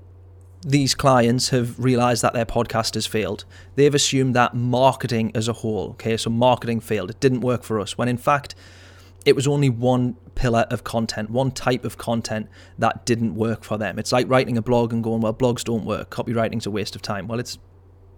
these 0.63 0.95
clients 0.95 1.49
have 1.49 1.79
realized 1.79 2.23
that 2.23 2.35
their 2.35 2.45
podcast 2.45 2.95
has 2.95 3.07
failed. 3.07 3.45
They've 3.77 3.95
assumed 3.95 4.35
that 4.37 4.55
marketing 4.55 5.33
as 5.35 5.49
a 5.49 5.55
whole, 5.55 5.91
okay, 5.93 6.17
so 6.17 6.29
marketing 6.29 6.81
failed. 6.81 7.11
It 7.11 7.19
didn't 7.19 7.41
work 7.41 7.63
for 7.63 7.81
us, 7.81 7.97
when 7.97 8.09
in 8.09 8.19
fact, 8.19 8.55
it 9.25 9.35
was 9.35 9.47
only 9.47 9.71
one 9.71 10.17
pillar 10.41 10.65
of 10.71 10.85
content, 10.85 11.29
one 11.29 11.51
type 11.51 11.85
of 11.85 11.99
content 11.99 12.49
that 12.79 13.05
didn't 13.05 13.35
work 13.35 13.63
for 13.63 13.77
them. 13.77 13.99
It's 13.99 14.11
like 14.11 14.27
writing 14.27 14.57
a 14.57 14.63
blog 14.63 14.91
and 14.91 15.05
going, 15.05 15.21
well, 15.21 15.35
blogs 15.35 15.63
don't 15.63 15.85
work, 15.85 16.09
copywriting's 16.09 16.65
a 16.65 16.71
waste 16.71 16.97
of 16.97 17.03
time. 17.03 17.29
Well, 17.29 17.39
it's 17.39 17.59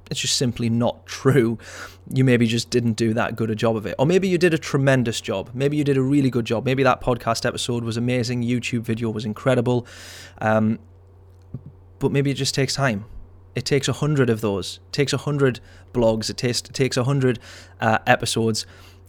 it's 0.09 0.21
just 0.21 0.37
simply 0.37 0.69
not 0.69 1.05
true. 1.07 1.59
You 2.13 2.23
maybe 2.23 2.47
just 2.47 2.71
didn't 2.71 2.93
do 2.93 3.13
that 3.15 3.35
good 3.35 3.51
a 3.51 3.55
job 3.57 3.77
of 3.77 3.87
it. 3.87 3.97
Or 3.99 4.07
maybe 4.07 4.29
you 4.29 4.39
did 4.39 4.55
a 4.55 4.59
tremendous 4.59 5.21
job. 5.21 5.51
Maybe 5.53 5.77
you 5.77 5.85
did 5.85 5.97
a 5.97 6.03
really 6.03 6.31
good 6.31 6.45
job. 6.45 6.65
Maybe 6.65 6.83
that 6.83 7.01
podcast 7.01 7.45
episode 7.47 7.83
was 7.83 7.97
amazing. 7.97 8.43
YouTube 8.43 8.83
video 8.83 9.11
was 9.11 9.25
incredible. 9.25 9.87
Um, 10.39 10.79
but 11.99 12.13
maybe 12.13 12.31
it 12.31 12.35
just 12.35 12.55
takes 12.55 12.75
time. 12.75 13.07
It 13.55 13.65
takes 13.65 13.89
a 13.89 13.95
hundred 13.95 14.29
of 14.29 14.43
those. 14.43 14.81
It 14.89 14.93
takes 14.93 15.13
a 15.13 15.19
hundred 15.19 15.61
blogs. 15.93 16.31
It 16.31 16.37
takes 16.37 16.61
it 16.61 16.75
takes 16.75 16.97
a 16.97 17.05
hundred 17.05 17.39
uh, 17.81 17.99
episodes, 18.07 18.67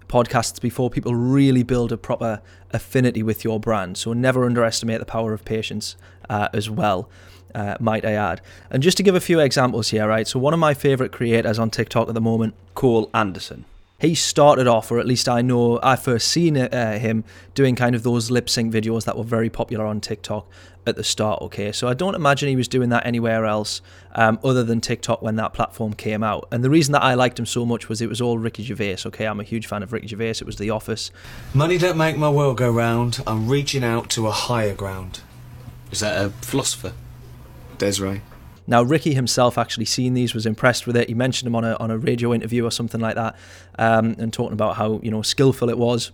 podcasts 0.08 0.62
before 0.62 0.90
people 0.90 1.16
really 1.16 1.64
build 1.64 1.92
a 1.92 1.98
proper 1.98 2.42
affinity 2.72 3.24
with 3.24 3.44
your 3.44 3.60
brand. 3.60 3.98
So 3.98 4.14
never 4.14 4.46
underestimate 4.46 5.00
the 5.00 5.06
power 5.06 5.34
of 5.34 5.46
patience 5.46 5.96
uh, 6.30 6.50
as 6.54 6.70
well. 6.70 7.10
Uh, 7.54 7.76
might 7.80 8.04
I 8.04 8.14
add? 8.14 8.42
And 8.72 8.82
just 8.82 8.98
to 8.98 9.04
give 9.04 9.14
a 9.14 9.20
few 9.20 9.40
examples 9.40 9.90
here, 9.90 10.08
right? 10.08 10.28
So 10.28 10.40
one 10.40 10.54
of 10.54 10.60
my 10.60 10.74
favorite 10.74 11.12
creators 11.12 11.60
on 11.60 11.70
TikTok 11.70 12.08
at 12.08 12.14
the 12.14 12.22
moment, 12.22 12.56
Cole 12.74 13.10
Anderson 13.14 13.66
he 14.04 14.16
started 14.16 14.68
off, 14.68 14.92
or 14.92 15.00
at 15.00 15.06
least 15.06 15.30
I 15.30 15.42
know 15.42 15.80
I 15.82 15.96
first 15.96 16.28
seen 16.28 16.58
uh, 16.58 17.00
him 17.00 17.24
doing 17.56 17.74
kind 17.74 17.96
of 17.96 18.04
those 18.04 18.30
lip 18.30 18.50
sync 18.50 18.74
videos 18.74 19.06
that 19.06 19.18
were 19.18 19.24
very 19.24 19.50
popular 19.50 19.86
on 19.86 20.02
TikTok 20.02 20.46
at 20.86 20.98
the 20.98 21.06
start. 21.06 21.42
Okay, 21.44 21.72
so 21.72 21.88
I 21.88 21.94
don't 21.94 22.14
imagine 22.14 22.50
he 22.50 22.58
was 22.58 22.68
doing 22.68 22.90
that 22.90 23.06
anywhere 23.06 23.46
else 23.46 23.82
um, 24.14 24.40
other 24.44 24.62
than 24.62 24.82
TikTok 24.82 25.22
when 25.22 25.38
that 25.38 25.54
platform 25.54 25.94
came 25.94 26.22
out. 26.22 26.50
And 26.52 26.66
the 26.66 26.70
reason 26.70 26.92
that 26.92 27.02
I 27.02 27.14
liked 27.14 27.40
him 27.40 27.46
so 27.46 27.66
much 27.66 27.88
was 27.88 28.02
it 28.02 28.10
was 28.10 28.20
all 28.20 28.38
Ricky 28.38 28.62
Gervais. 28.62 28.98
Okay, 29.06 29.26
I'm 29.26 29.40
a 29.40 29.44
huge 29.44 29.68
fan 29.68 29.82
of 29.84 29.94
Ricky 29.94 30.08
Gervais. 30.08 30.32
It 30.32 30.46
was 30.46 30.58
The 30.58 30.70
Office. 30.70 31.10
Money 31.54 31.78
don't 31.78 31.98
make 31.98 32.18
my 32.18 32.30
world 32.30 32.58
go 32.58 32.70
round. 32.70 33.24
I'm 33.26 33.48
reaching 33.48 33.86
out 33.86 34.10
to 34.10 34.28
a 34.28 34.32
higher 34.32 34.76
ground. 34.76 35.22
Is 35.92 36.02
that 36.02 36.26
a 36.26 36.30
philosopher? 36.30 36.92
Des'ree. 37.78 38.20
Now, 38.66 38.82
Ricky 38.82 39.14
himself 39.14 39.58
actually 39.58 39.86
seen 39.86 40.14
these, 40.14 40.34
was 40.34 40.46
impressed 40.46 40.88
with 40.88 40.96
it. 40.96 41.10
He 41.10 41.14
mentioned 41.14 41.48
them 41.48 41.56
on 41.56 41.66
a 41.66 41.76
on 41.76 41.92
a 41.92 41.98
radio 41.98 42.34
interview 42.34 42.66
or 42.66 42.72
something 42.72 43.02
like 43.02 43.16
that, 43.16 43.36
um, 43.78 44.16
and 44.18 44.32
talking 44.32 44.54
about 44.54 44.78
how 44.78 45.00
you 45.04 45.12
know 45.12 45.22
skillful 45.22 45.70
it 45.70 45.78
was. 45.78 46.12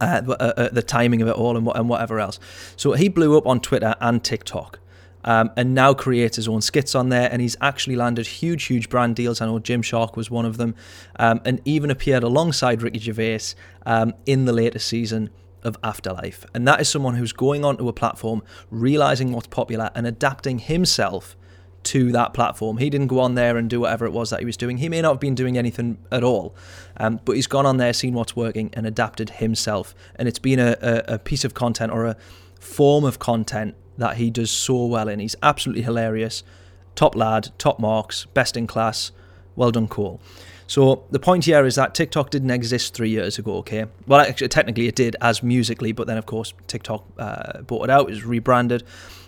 Uh, 0.00 0.22
uh, 0.40 0.68
the 0.70 0.82
timing 0.82 1.20
of 1.20 1.28
it 1.28 1.34
all 1.34 1.54
and, 1.54 1.68
and 1.74 1.88
whatever 1.88 2.18
else. 2.18 2.38
So 2.76 2.92
he 2.92 3.08
blew 3.08 3.36
up 3.36 3.46
on 3.46 3.60
Twitter 3.60 3.94
and 4.00 4.22
TikTok. 4.24 4.78
Um, 5.24 5.50
and 5.56 5.72
now 5.72 5.94
creates 5.94 6.34
his 6.34 6.48
own 6.48 6.62
skits 6.62 6.96
on 6.96 7.10
there. 7.10 7.28
And 7.30 7.40
he's 7.42 7.56
actually 7.60 7.94
landed 7.94 8.26
huge, 8.26 8.64
huge 8.64 8.88
brand 8.88 9.14
deals. 9.14 9.40
I 9.40 9.46
know 9.46 9.60
Gymshark 9.60 10.16
was 10.16 10.30
one 10.30 10.46
of 10.46 10.56
them, 10.56 10.74
um, 11.16 11.40
and 11.44 11.60
even 11.64 11.90
appeared 11.90 12.22
alongside 12.22 12.82
Ricky 12.82 12.98
Gervais 12.98 13.54
um, 13.86 14.14
in 14.24 14.46
the 14.46 14.52
latest 14.52 14.88
season 14.88 15.30
of 15.62 15.76
Afterlife. 15.84 16.44
And 16.54 16.66
that 16.66 16.80
is 16.80 16.88
someone 16.88 17.14
who's 17.14 17.32
going 17.32 17.64
onto 17.64 17.88
a 17.88 17.92
platform, 17.92 18.42
realizing 18.70 19.30
what's 19.30 19.46
popular, 19.46 19.90
and 19.94 20.06
adapting 20.06 20.58
himself 20.58 21.36
to 21.84 22.12
that 22.12 22.32
platform. 22.34 22.78
He 22.78 22.90
didn't 22.90 23.08
go 23.08 23.20
on 23.20 23.34
there 23.34 23.56
and 23.56 23.68
do 23.68 23.80
whatever 23.80 24.06
it 24.06 24.12
was 24.12 24.30
that 24.30 24.40
he 24.40 24.46
was 24.46 24.56
doing. 24.56 24.78
He 24.78 24.88
may 24.88 25.02
not 25.02 25.12
have 25.12 25.20
been 25.20 25.34
doing 25.34 25.58
anything 25.58 25.98
at 26.10 26.22
all, 26.22 26.54
um, 26.96 27.20
but 27.24 27.36
he's 27.36 27.46
gone 27.46 27.66
on 27.66 27.76
there, 27.76 27.92
seen 27.92 28.14
what's 28.14 28.36
working, 28.36 28.70
and 28.72 28.86
adapted 28.86 29.30
himself. 29.30 29.94
And 30.16 30.28
it's 30.28 30.38
been 30.38 30.58
a, 30.58 30.76
a, 30.80 31.14
a 31.14 31.18
piece 31.18 31.44
of 31.44 31.54
content 31.54 31.92
or 31.92 32.06
a 32.06 32.16
form 32.60 33.04
of 33.04 33.18
content 33.18 33.74
that 33.98 34.16
he 34.16 34.30
does 34.30 34.50
so 34.50 34.86
well 34.86 35.08
in. 35.08 35.18
He's 35.18 35.36
absolutely 35.42 35.82
hilarious. 35.82 36.42
Top 36.94 37.16
lad, 37.16 37.50
top 37.58 37.78
marks, 37.78 38.26
best 38.26 38.56
in 38.56 38.66
class. 38.66 39.12
Well 39.56 39.70
done, 39.70 39.88
Cole. 39.88 40.20
So 40.72 41.04
the 41.10 41.18
point 41.18 41.44
here 41.44 41.66
is 41.66 41.74
that 41.74 41.94
TikTok 41.94 42.30
didn't 42.30 42.50
exist 42.50 42.94
three 42.94 43.10
years 43.10 43.38
ago. 43.38 43.56
Okay, 43.56 43.84
well, 44.06 44.20
actually, 44.20 44.48
technically 44.48 44.88
it 44.88 44.94
did 44.94 45.16
as 45.20 45.42
Musical.ly, 45.42 45.92
but 45.92 46.06
then 46.06 46.16
of 46.16 46.24
course 46.24 46.54
TikTok 46.66 47.04
uh, 47.18 47.60
bought 47.60 47.84
it 47.84 47.90
out, 47.90 48.08
it 48.08 48.12
was 48.12 48.24
rebranded. 48.24 48.82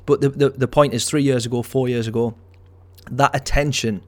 But 0.07 0.23
the, 0.23 0.31
the 0.31 0.49
the 0.49 0.67
point 0.67 0.95
is, 0.95 1.05
three 1.05 1.23
years 1.23 1.45
ago, 1.45 1.61
four 1.61 1.87
years 1.87 2.09
ago, 2.09 2.35
that 3.11 3.37
attention 3.37 4.03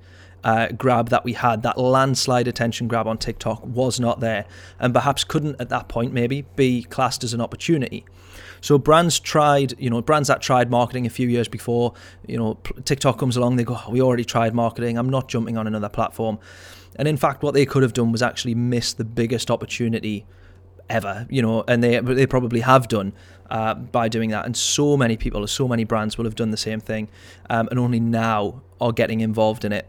uh, 0.45 0.69
grab 0.69 1.09
that 1.11 1.25
we 1.25 1.33
had, 1.33 1.63
that 1.63 1.79
landslide 1.79 2.49
attention 2.49 2.89
grab 2.89 3.07
on 3.07 3.19
TikTok, 3.19 3.65
was 3.65 3.99
not 3.99 4.21
there, 4.21 4.47
and 4.79 4.95
perhaps 4.95 5.25
couldn't 5.25 5.61
at 5.61 5.69
that 5.69 5.89
point 5.89 6.13
maybe 6.13 6.43
be 6.57 6.83
classed 6.85 7.25
as 7.25 7.35
an 7.35 7.41
opportunity. 7.41 8.05
So 8.61 8.79
brands 8.79 9.21
tried, 9.21 9.79
you 9.79 9.91
know, 9.91 10.01
brands 10.03 10.29
that 10.29 10.41
tried 10.43 10.71
marketing 10.71 11.07
a 11.07 11.11
few 11.11 11.29
years 11.29 11.49
before, 11.49 11.95
you 12.27 12.37
know, 12.37 12.59
TikTok 12.85 13.19
comes 13.19 13.37
along, 13.37 13.57
they 13.57 13.65
go, 13.65 13.79
oh, 13.87 13.91
we 13.91 14.01
already 14.01 14.25
tried 14.25 14.55
marketing. 14.55 14.99
I'm 14.99 15.09
not 15.11 15.29
jumping 15.29 15.57
on 15.57 15.67
another 15.67 15.89
platform. 15.89 16.39
And 16.97 17.07
in 17.07 17.17
fact, 17.17 17.43
what 17.43 17.55
they 17.55 17.67
could 17.67 17.83
have 17.83 17.93
done 17.93 18.11
was 18.13 18.23
actually 18.23 18.55
miss 18.55 18.93
the 18.95 19.05
biggest 19.05 19.51
opportunity 19.51 20.27
ever, 20.89 21.27
you 21.29 21.43
know, 21.43 21.65
and 21.69 21.83
they 21.83 21.99
they 22.01 22.27
probably 22.27 22.61
have 22.61 22.89
done 22.89 23.13
uh, 23.51 23.75
by 23.75 24.09
doing 24.09 24.31
that. 24.31 24.47
And 24.47 24.57
so 24.57 24.97
many 24.97 25.17
people, 25.17 25.47
so 25.47 25.69
many 25.69 25.85
brands 25.85 26.17
will 26.17 26.25
have 26.25 26.37
done 26.37 26.51
the 26.51 26.57
same 26.57 26.81
thing, 26.81 27.09
um, 27.51 27.69
and 27.71 27.79
only 27.79 28.01
now 28.01 28.63
are 28.81 28.93
getting 28.93 29.21
involved 29.21 29.65
in 29.65 29.73
it 29.73 29.87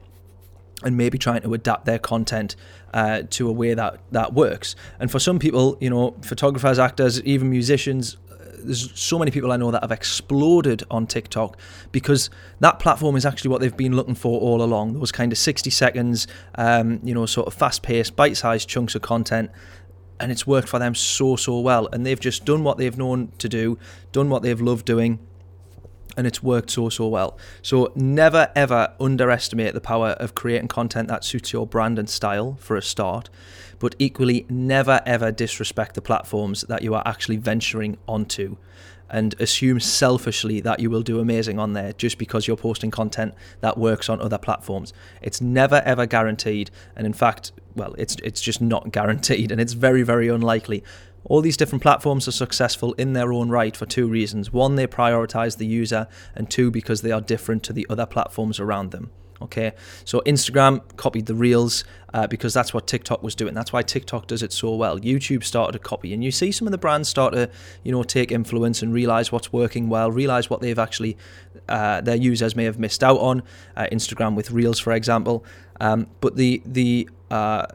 and 0.83 0.95
maybe 0.95 1.17
trying 1.17 1.41
to 1.41 1.53
adapt 1.53 1.85
their 1.85 1.99
content 1.99 2.55
uh, 2.93 3.23
to 3.31 3.49
a 3.49 3.51
way 3.51 3.73
that 3.73 3.99
that 4.11 4.33
works. 4.33 4.75
And 4.99 5.11
for 5.11 5.19
some 5.19 5.39
people, 5.39 5.77
you 5.81 5.89
know, 5.89 6.15
photographers, 6.21 6.77
actors, 6.79 7.21
even 7.23 7.49
musicians, 7.49 8.17
uh, 8.31 8.35
there's 8.59 8.91
so 8.99 9.17
many 9.17 9.31
people 9.31 9.51
I 9.51 9.57
know 9.57 9.71
that 9.71 9.81
have 9.81 9.91
exploded 9.91 10.83
on 10.91 11.07
TikTok 11.07 11.57
because 11.91 12.29
that 12.59 12.79
platform 12.79 13.15
is 13.15 13.25
actually 13.25 13.49
what 13.49 13.61
they've 13.61 13.75
been 13.75 13.95
looking 13.95 14.15
for 14.15 14.39
all 14.39 14.61
along. 14.61 14.93
Those 14.93 15.11
kind 15.11 15.31
of 15.31 15.37
60 15.37 15.69
seconds, 15.69 16.27
um, 16.55 16.99
you 17.03 17.13
know, 17.13 17.25
sort 17.25 17.47
of 17.47 17.53
fast 17.53 17.81
paced, 17.81 18.15
bite 18.15 18.37
sized 18.37 18.69
chunks 18.69 18.93
of 18.93 19.01
content 19.01 19.49
and 20.19 20.31
it's 20.31 20.47
worked 20.47 20.67
for 20.67 20.79
them 20.79 20.95
so 20.95 21.35
so 21.35 21.59
well 21.59 21.87
and 21.93 22.05
they've 22.05 22.19
just 22.19 22.45
done 22.45 22.63
what 22.63 22.77
they've 22.77 22.97
known 22.97 23.31
to 23.37 23.47
do 23.47 23.77
done 24.11 24.29
what 24.29 24.41
they've 24.41 24.61
loved 24.61 24.85
doing 24.85 25.19
and 26.17 26.27
it's 26.27 26.43
worked 26.43 26.71
so 26.71 26.89
so 26.89 27.07
well. 27.07 27.37
So 27.61 27.93
never 27.95 28.51
ever 28.55 28.93
underestimate 28.99 29.73
the 29.73 29.81
power 29.81 30.09
of 30.19 30.35
creating 30.35 30.67
content 30.67 31.07
that 31.07 31.23
suits 31.23 31.53
your 31.53 31.65
brand 31.65 31.97
and 31.97 32.09
style 32.09 32.57
for 32.59 32.75
a 32.75 32.81
start 32.81 33.29
but 33.79 33.95
equally 33.99 34.45
never 34.49 35.01
ever 35.05 35.31
disrespect 35.31 35.95
the 35.95 36.01
platforms 36.01 36.61
that 36.61 36.81
you 36.81 36.93
are 36.95 37.03
actually 37.05 37.37
venturing 37.37 37.97
onto 38.07 38.57
and 39.09 39.39
assume 39.39 39.79
selfishly 39.79 40.59
that 40.61 40.79
you 40.79 40.89
will 40.89 41.01
do 41.01 41.19
amazing 41.19 41.59
on 41.59 41.73
there 41.73 41.93
just 41.93 42.17
because 42.17 42.47
you're 42.47 42.57
posting 42.57 42.91
content 42.91 43.33
that 43.61 43.77
works 43.77 44.09
on 44.09 44.21
other 44.21 44.37
platforms. 44.37 44.93
It's 45.21 45.41
never 45.41 45.81
ever 45.85 46.05
guaranteed, 46.05 46.71
and 46.95 47.05
in 47.05 47.13
fact, 47.13 47.51
well, 47.75 47.93
it's 47.97 48.15
it's 48.23 48.41
just 48.41 48.61
not 48.61 48.91
guaranteed, 48.97 49.51
and 49.51 49.61
it's 49.61 49.73
very 49.73 50.03
very 50.03 50.27
unlikely. 50.27 50.83
All 51.23 51.41
these 51.41 51.57
different 51.57 51.81
platforms 51.81 52.27
are 52.27 52.31
successful 52.31 52.93
in 52.93 53.11
their 53.11 53.33
own 53.33 53.49
right 53.49 53.75
for 53.75 53.85
two 53.85 54.07
reasons. 54.07 54.53
One, 54.53 54.75
they 54.75 54.87
prioritize 54.87 55.57
the 55.57 55.65
user, 55.65 56.07
and 56.35 56.49
two, 56.49 56.71
because 56.71 57.01
they 57.01 57.11
are 57.11 57.19
different 57.19 57.63
to 57.63 57.73
the 57.73 57.85
other 57.89 58.05
platforms 58.05 58.61
around 58.61 58.91
them. 58.91 59.11
Okay, 59.39 59.73
so 60.03 60.21
Instagram 60.25 60.81
copied 60.97 61.27
the 61.27 61.35
Reels 61.35 61.83
uh, 62.13 62.25
because 62.25 62.55
that's 62.55 62.73
what 62.73 62.87
TikTok 62.87 63.21
was 63.21 63.35
doing. 63.35 63.53
That's 63.53 63.71
why 63.71 63.83
TikTok 63.83 64.25
does 64.25 64.41
it 64.41 64.51
so 64.51 64.73
well. 64.75 64.99
YouTube 64.99 65.43
started 65.43 65.73
to 65.73 65.79
copy, 65.79 66.11
and 66.11 66.23
you 66.23 66.31
see 66.31 66.51
some 66.51 66.67
of 66.67 66.71
the 66.71 66.77
brands 66.79 67.07
start 67.07 67.33
to, 67.33 67.49
you 67.83 67.91
know, 67.91 68.01
take 68.01 68.31
influence 68.31 68.81
and 68.81 68.91
realize 68.91 69.31
what's 69.31 69.53
working 69.53 69.89
well, 69.89 70.11
realize 70.11 70.49
what 70.49 70.61
they've 70.61 70.79
actually 70.79 71.17
uh, 71.69 72.01
their 72.01 72.15
users 72.15 72.55
may 72.55 72.63
have 72.63 72.79
missed 72.79 73.03
out 73.03 73.19
on. 73.19 73.43
Uh, 73.75 73.85
Instagram 73.91 74.35
with 74.35 74.49
Reels, 74.49 74.79
for 74.79 74.93
example, 74.93 75.45
um, 75.79 76.07
but 76.19 76.35
the 76.35 76.63
the 76.65 77.07
uh, 77.29 77.67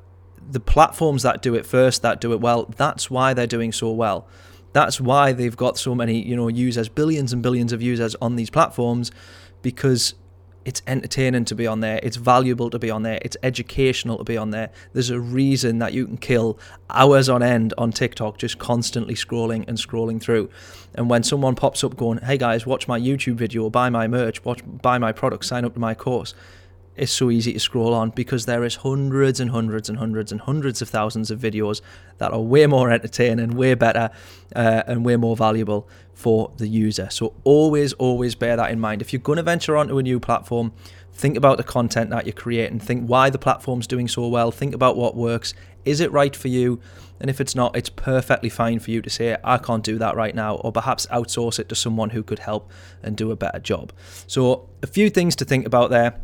the 0.51 0.61
platforms 0.61 1.23
that 1.23 1.43
do 1.43 1.55
it 1.55 1.65
first, 1.65 2.03
that 2.03 2.21
do 2.21 2.33
it 2.33 2.41
well, 2.41 2.65
that's 2.77 3.09
why 3.09 3.35
they're 3.35 3.47
doing 3.47 3.71
so 3.71 3.93
well. 3.93 4.27
That's 4.73 5.01
why 5.01 5.33
they've 5.33 5.57
got 5.57 5.79
so 5.79 5.95
many, 5.95 6.21
you 6.23 6.35
know, 6.35 6.49
users, 6.49 6.89
billions 6.89 7.33
and 7.33 7.43
billions 7.43 7.73
of 7.73 7.83
users 7.83 8.17
on 8.21 8.37
these 8.37 8.51
platforms, 8.51 9.13
because 9.61 10.15
it's 10.65 10.83
entertaining 10.87 11.45
to 11.47 11.55
be 11.55 11.67
on 11.67 11.81
there. 11.81 12.01
It's 12.03 12.17
valuable 12.17 12.71
to 12.71 12.79
be 12.79 12.91
on 12.91 13.03
there. 13.03 13.19
It's 13.23 13.37
educational 13.43 14.19
to 14.19 14.25
be 14.25 14.37
on 14.37 14.51
there. 14.51 14.71
There's 14.93 15.11
a 15.11 15.21
reason 15.21 15.79
that 15.79 15.93
you 15.93 16.07
can 16.07 16.17
kill 16.17 16.59
hours 16.91 17.29
on 17.29 17.43
end 17.43 17.75
on 17.79 17.93
TikTok 17.93 18.39
just 18.39 18.59
constantly 18.59 19.15
scrolling 19.15 19.67
and 19.69 19.79
scrolling 19.79 20.21
through. 20.21 20.51
And 20.95 21.09
when 21.09 21.23
someone 21.23 21.55
pops 21.55 21.83
up 21.83 21.97
going, 21.97 22.19
"Hey 22.19 22.39
guys, 22.39 22.67
watch 22.67 22.87
my 22.87 22.99
YouTube 22.99 23.35
video, 23.35 23.71
buy 23.71 23.91
my 23.91 24.07
merch, 24.07 24.45
watch 24.45 24.61
buy 24.83 24.99
my 24.99 25.13
product, 25.13 25.45
sign 25.45 25.65
up 25.65 25.75
to 25.75 25.81
my 25.81 25.95
course," 25.95 26.35
it's 26.97 27.13
so 27.13 27.31
easy 27.31 27.53
to 27.53 27.61
scroll 27.61 27.95
on 27.95 28.11
because 28.11 28.47
there 28.47 28.65
is 28.65 28.77
hundreds 28.77 29.41
and 29.41 29.51
hundreds 29.51 29.89
and 29.89 29.99
hundreds 29.99 30.31
and 30.31 30.41
hundreds 30.43 30.83
of 30.83 30.89
thousands 30.89 31.31
of 31.31 31.39
videos 31.39 31.81
that 32.19 32.33
are 32.33 32.41
way 32.41 32.67
more 32.67 32.91
entertaining, 32.91 33.57
way 33.57 33.75
better, 33.75 34.11
uh, 34.55 34.83
and 34.87 35.05
way 35.05 35.17
more 35.17 35.37
valuable 35.37 35.89
for 36.13 36.53
the 36.59 36.69
user. 36.69 37.09
So 37.11 37.35
always, 37.45 37.93
always 37.95 38.35
bear 38.35 38.57
that 38.57 38.71
in 38.71 38.79
mind. 38.79 39.01
If 39.01 39.13
you're 39.13 39.21
going 39.21 39.39
to 39.39 39.43
venture 39.43 39.77
onto 39.77 39.99
a 39.99 40.03
new 40.03 40.21
platform, 40.21 40.73
think 41.13 41.37
about 41.37 41.57
the 41.57 41.65
content 41.65 42.11
that 42.11 42.27
you're 42.27 42.35
creating. 42.35 42.81
Think 42.81 43.07
why 43.07 43.31
the 43.31 43.39
platform's 43.39 43.87
doing 43.87 44.09
so 44.09 44.29
well. 44.29 44.51
Think 44.51 44.75
about 44.75 44.97
what 44.97 45.17
works. 45.17 45.55
Is 45.85 46.01
it 46.01 46.13
right 46.13 46.37
for 46.37 46.49
you? 46.49 46.81
And 47.21 47.31
if 47.31 47.41
it's 47.41 47.55
not, 47.55 47.77
it's 47.77 47.89
perfectly 47.89 48.49
fine 48.49 48.81
for 48.81 48.91
you 48.91 49.01
to 49.01 49.09
say, 49.09 49.37
I 49.45 49.57
can't 49.57 49.85
do 49.85 49.97
that 49.99 50.17
right 50.17 50.35
now, 50.35 50.57
or 50.57 50.73
perhaps 50.73 51.07
outsource 51.07 51.59
it 51.59 51.69
to 51.69 51.75
someone 51.75 52.11
who 52.11 52.23
could 52.23 52.41
help 52.41 52.71
and 53.03 53.17
do 53.17 53.31
a 53.31 53.37
better 53.37 53.61
job. 53.61 53.93
So, 54.27 54.69
a 54.83 54.89
few 54.89 55.09
things 55.09 55.37
to 55.37 55.45
think 55.45 55.65
about 55.65 55.91
there 55.91 56.21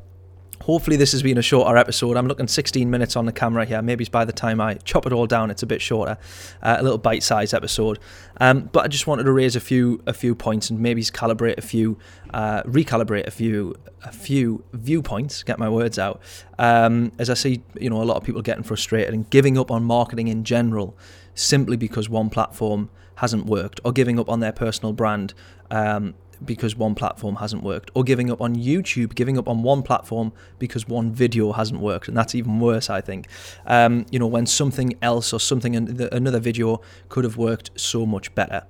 Hopefully, 0.62 0.96
this 0.96 1.12
has 1.12 1.22
been 1.22 1.38
a 1.38 1.42
shorter 1.42 1.76
episode. 1.76 2.16
I'm 2.16 2.26
looking 2.26 2.46
16 2.46 2.90
minutes 2.90 3.16
on 3.16 3.26
the 3.26 3.32
camera 3.32 3.64
here. 3.64 3.80
Maybe 3.80 4.04
by 4.04 4.24
the 4.24 4.32
time 4.32 4.60
I 4.60 4.74
chop 4.74 5.06
it 5.06 5.12
all 5.12 5.26
down, 5.26 5.50
it's 5.50 5.62
a 5.62 5.66
bit 5.66 5.80
shorter, 5.80 6.18
uh, 6.62 6.76
a 6.78 6.82
little 6.82 6.98
bite-sized 6.98 7.54
episode. 7.54 7.98
Um, 8.40 8.68
but 8.72 8.84
I 8.84 8.88
just 8.88 9.06
wanted 9.06 9.24
to 9.24 9.32
raise 9.32 9.56
a 9.56 9.60
few 9.60 10.02
a 10.06 10.12
few 10.12 10.34
points 10.34 10.68
and 10.68 10.80
maybe 10.80 11.02
calibrate 11.02 11.58
a 11.58 11.62
few, 11.62 11.98
uh, 12.34 12.62
recalibrate 12.64 13.26
a 13.26 13.30
few 13.30 13.74
a 14.02 14.12
few 14.12 14.64
viewpoints. 14.72 15.42
Get 15.42 15.58
my 15.58 15.68
words 15.68 15.98
out. 15.98 16.20
Um, 16.58 17.12
as 17.18 17.30
I 17.30 17.34
see, 17.34 17.62
you 17.80 17.88
know, 17.88 18.02
a 18.02 18.04
lot 18.04 18.16
of 18.16 18.24
people 18.24 18.42
getting 18.42 18.64
frustrated 18.64 19.14
and 19.14 19.28
giving 19.30 19.56
up 19.56 19.70
on 19.70 19.84
marketing 19.84 20.28
in 20.28 20.44
general 20.44 20.96
simply 21.34 21.76
because 21.76 22.08
one 22.08 22.28
platform 22.28 22.90
hasn't 23.16 23.46
worked 23.46 23.80
or 23.84 23.92
giving 23.92 24.18
up 24.18 24.28
on 24.28 24.40
their 24.40 24.52
personal 24.52 24.92
brand 24.92 25.34
um, 25.70 26.14
because 26.44 26.76
one 26.76 26.94
platform 26.94 27.36
hasn't 27.36 27.62
worked, 27.62 27.90
or 27.94 28.04
giving 28.04 28.30
up 28.30 28.40
on 28.40 28.56
YouTube, 28.56 29.14
giving 29.14 29.38
up 29.38 29.48
on 29.48 29.62
one 29.62 29.82
platform 29.82 30.32
because 30.58 30.88
one 30.88 31.12
video 31.12 31.52
hasn't 31.52 31.80
worked, 31.80 32.08
and 32.08 32.16
that's 32.16 32.34
even 32.34 32.60
worse, 32.60 32.90
I 32.90 33.00
think. 33.00 33.26
Um, 33.66 34.06
you 34.10 34.18
know, 34.18 34.26
when 34.26 34.46
something 34.46 34.94
else 35.02 35.32
or 35.32 35.40
something 35.40 35.76
another 36.12 36.40
video 36.40 36.80
could 37.08 37.24
have 37.24 37.36
worked 37.36 37.70
so 37.76 38.06
much 38.06 38.34
better. 38.34 38.64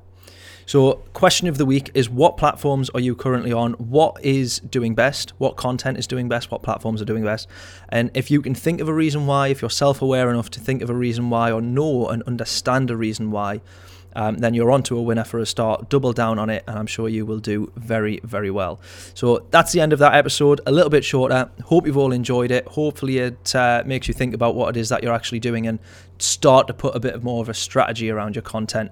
So, 0.69 0.97
question 1.15 1.49
of 1.49 1.57
the 1.57 1.65
week 1.65 1.91
is 1.95 2.11
what 2.11 2.37
platforms 2.37 2.91
are 2.91 3.01
you 3.01 3.17
currently 3.17 3.55
on? 3.55 3.73
What 3.73 4.23
is 4.23 4.59
doing 4.59 4.95
best? 4.95 5.31
What 5.39 5.57
content 5.57 5.97
is 5.97 6.07
doing 6.07 6.29
best? 6.29 6.51
What 6.51 6.63
platforms 6.63 7.01
are 7.01 7.07
doing 7.07 7.25
best? 7.25 7.49
And 7.89 8.11
if 8.13 8.31
you 8.31 8.43
can 8.43 8.55
think 8.55 8.83
of 8.83 8.87
a 8.87 8.93
reason 8.93 9.27
why, 9.27 9.49
if 9.49 9.63
you're 9.63 9.71
self 9.71 10.03
aware 10.03 10.29
enough 10.29 10.51
to 10.51 10.61
think 10.61 10.83
of 10.83 10.91
a 10.91 10.95
reason 10.95 11.31
why 11.31 11.51
or 11.51 11.63
know 11.63 12.09
and 12.09 12.23
understand 12.25 12.91
a 12.91 12.99
reason 12.99 13.31
why, 13.31 13.63
um, 14.19 14.39
then 14.39 14.53
you're 14.53 14.73
onto 14.73 14.99
a 14.99 15.03
winner 15.03 15.23
for 15.23 15.39
a 15.39 15.47
start. 15.47 15.89
Double 15.89 16.13
down 16.13 16.41
on 16.41 16.51
it, 16.51 16.65
and 16.67 16.77
I'm 16.77 16.89
sure 16.89 17.09
you 17.09 17.25
will 17.25 17.39
do 17.39 17.71
very, 17.77 18.19
very 18.25 18.51
well. 18.51 18.81
So 19.15 19.47
that's 19.53 19.71
the 19.71 19.81
end 19.81 19.93
of 19.93 20.01
that 20.01 20.15
episode. 20.15 20.61
A 20.67 20.73
little 20.73 20.91
bit 20.91 21.05
shorter. 21.05 21.49
Hope 21.67 21.87
you've 21.87 21.97
all 21.97 22.11
enjoyed 22.11 22.51
it. 22.51 22.67
Hopefully, 22.67 23.19
it 23.19 23.55
uh, 23.55 23.85
makes 23.87 24.09
you 24.09 24.15
think 24.15 24.35
about 24.35 24.57
what 24.57 24.77
it 24.77 24.81
is 24.81 24.89
that 24.89 25.05
you're 25.05 25.15
actually 25.15 25.39
doing 25.39 25.69
and 25.69 25.79
start 26.19 26.67
to 26.67 26.75
put 26.75 26.97
a 26.97 27.01
bit 27.01 27.23
more 27.23 27.41
of 27.41 27.49
a 27.49 27.55
strategy 27.55 28.11
around 28.11 28.35
your 28.35 28.43
content. 28.43 28.91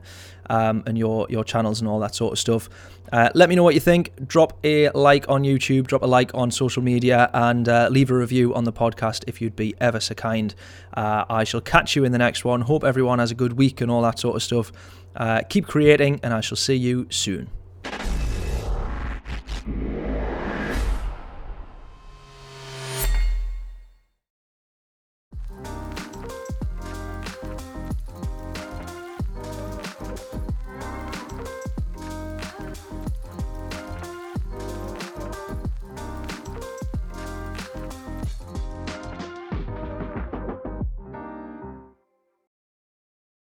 Um, 0.49 0.83
and 0.87 0.97
your 0.97 1.27
your 1.29 1.45
channels 1.45 1.81
and 1.81 1.89
all 1.89 2.01
that 2.01 2.15
sort 2.15 2.33
of 2.33 2.39
stuff. 2.39 2.69
Uh, 3.13 3.31
let 3.35 3.49
me 3.49 3.55
know 3.55 3.63
what 3.63 3.75
you 3.75 3.81
think. 3.81 4.11
Drop 4.27 4.59
a 4.65 4.91
like 4.91 5.29
on 5.29 5.43
YouTube, 5.43 5.87
drop 5.87 6.03
a 6.03 6.07
like 6.07 6.35
on 6.35 6.51
social 6.51 6.83
media, 6.83 7.31
and 7.35 7.69
uh, 7.69 7.89
leave 7.91 8.11
a 8.11 8.15
review 8.15 8.55
on 8.55 8.65
the 8.65 8.73
podcast 8.73 9.25
if 9.27 9.41
you'd 9.41 9.57
be 9.57 9.75
ever 9.81 10.01
so 10.01 10.15
kind. 10.15 10.55
Uh, 10.95 11.25
I 11.29 11.45
shall 11.45 11.61
catch 11.61 11.97
you 11.97 12.05
in 12.05 12.13
the 12.13 12.19
next 12.19 12.45
one. 12.45 12.63
Hope 12.63 12.85
everyone 12.85 13.19
has 13.19 13.31
a 13.31 13.35
good 13.35 13.55
week 13.55 13.81
and 13.81 13.91
all 13.91 14.03
that 14.03 14.19
sort 14.19 14.37
of 14.37 14.43
stuff. 14.43 14.73
Uh, 15.15 15.43
keep 15.49 15.67
creating, 15.67 16.21
and 16.23 16.35
I 16.35 16.41
shall 16.41 16.57
see 16.57 16.75
you 16.75 17.07
soon. 17.11 17.51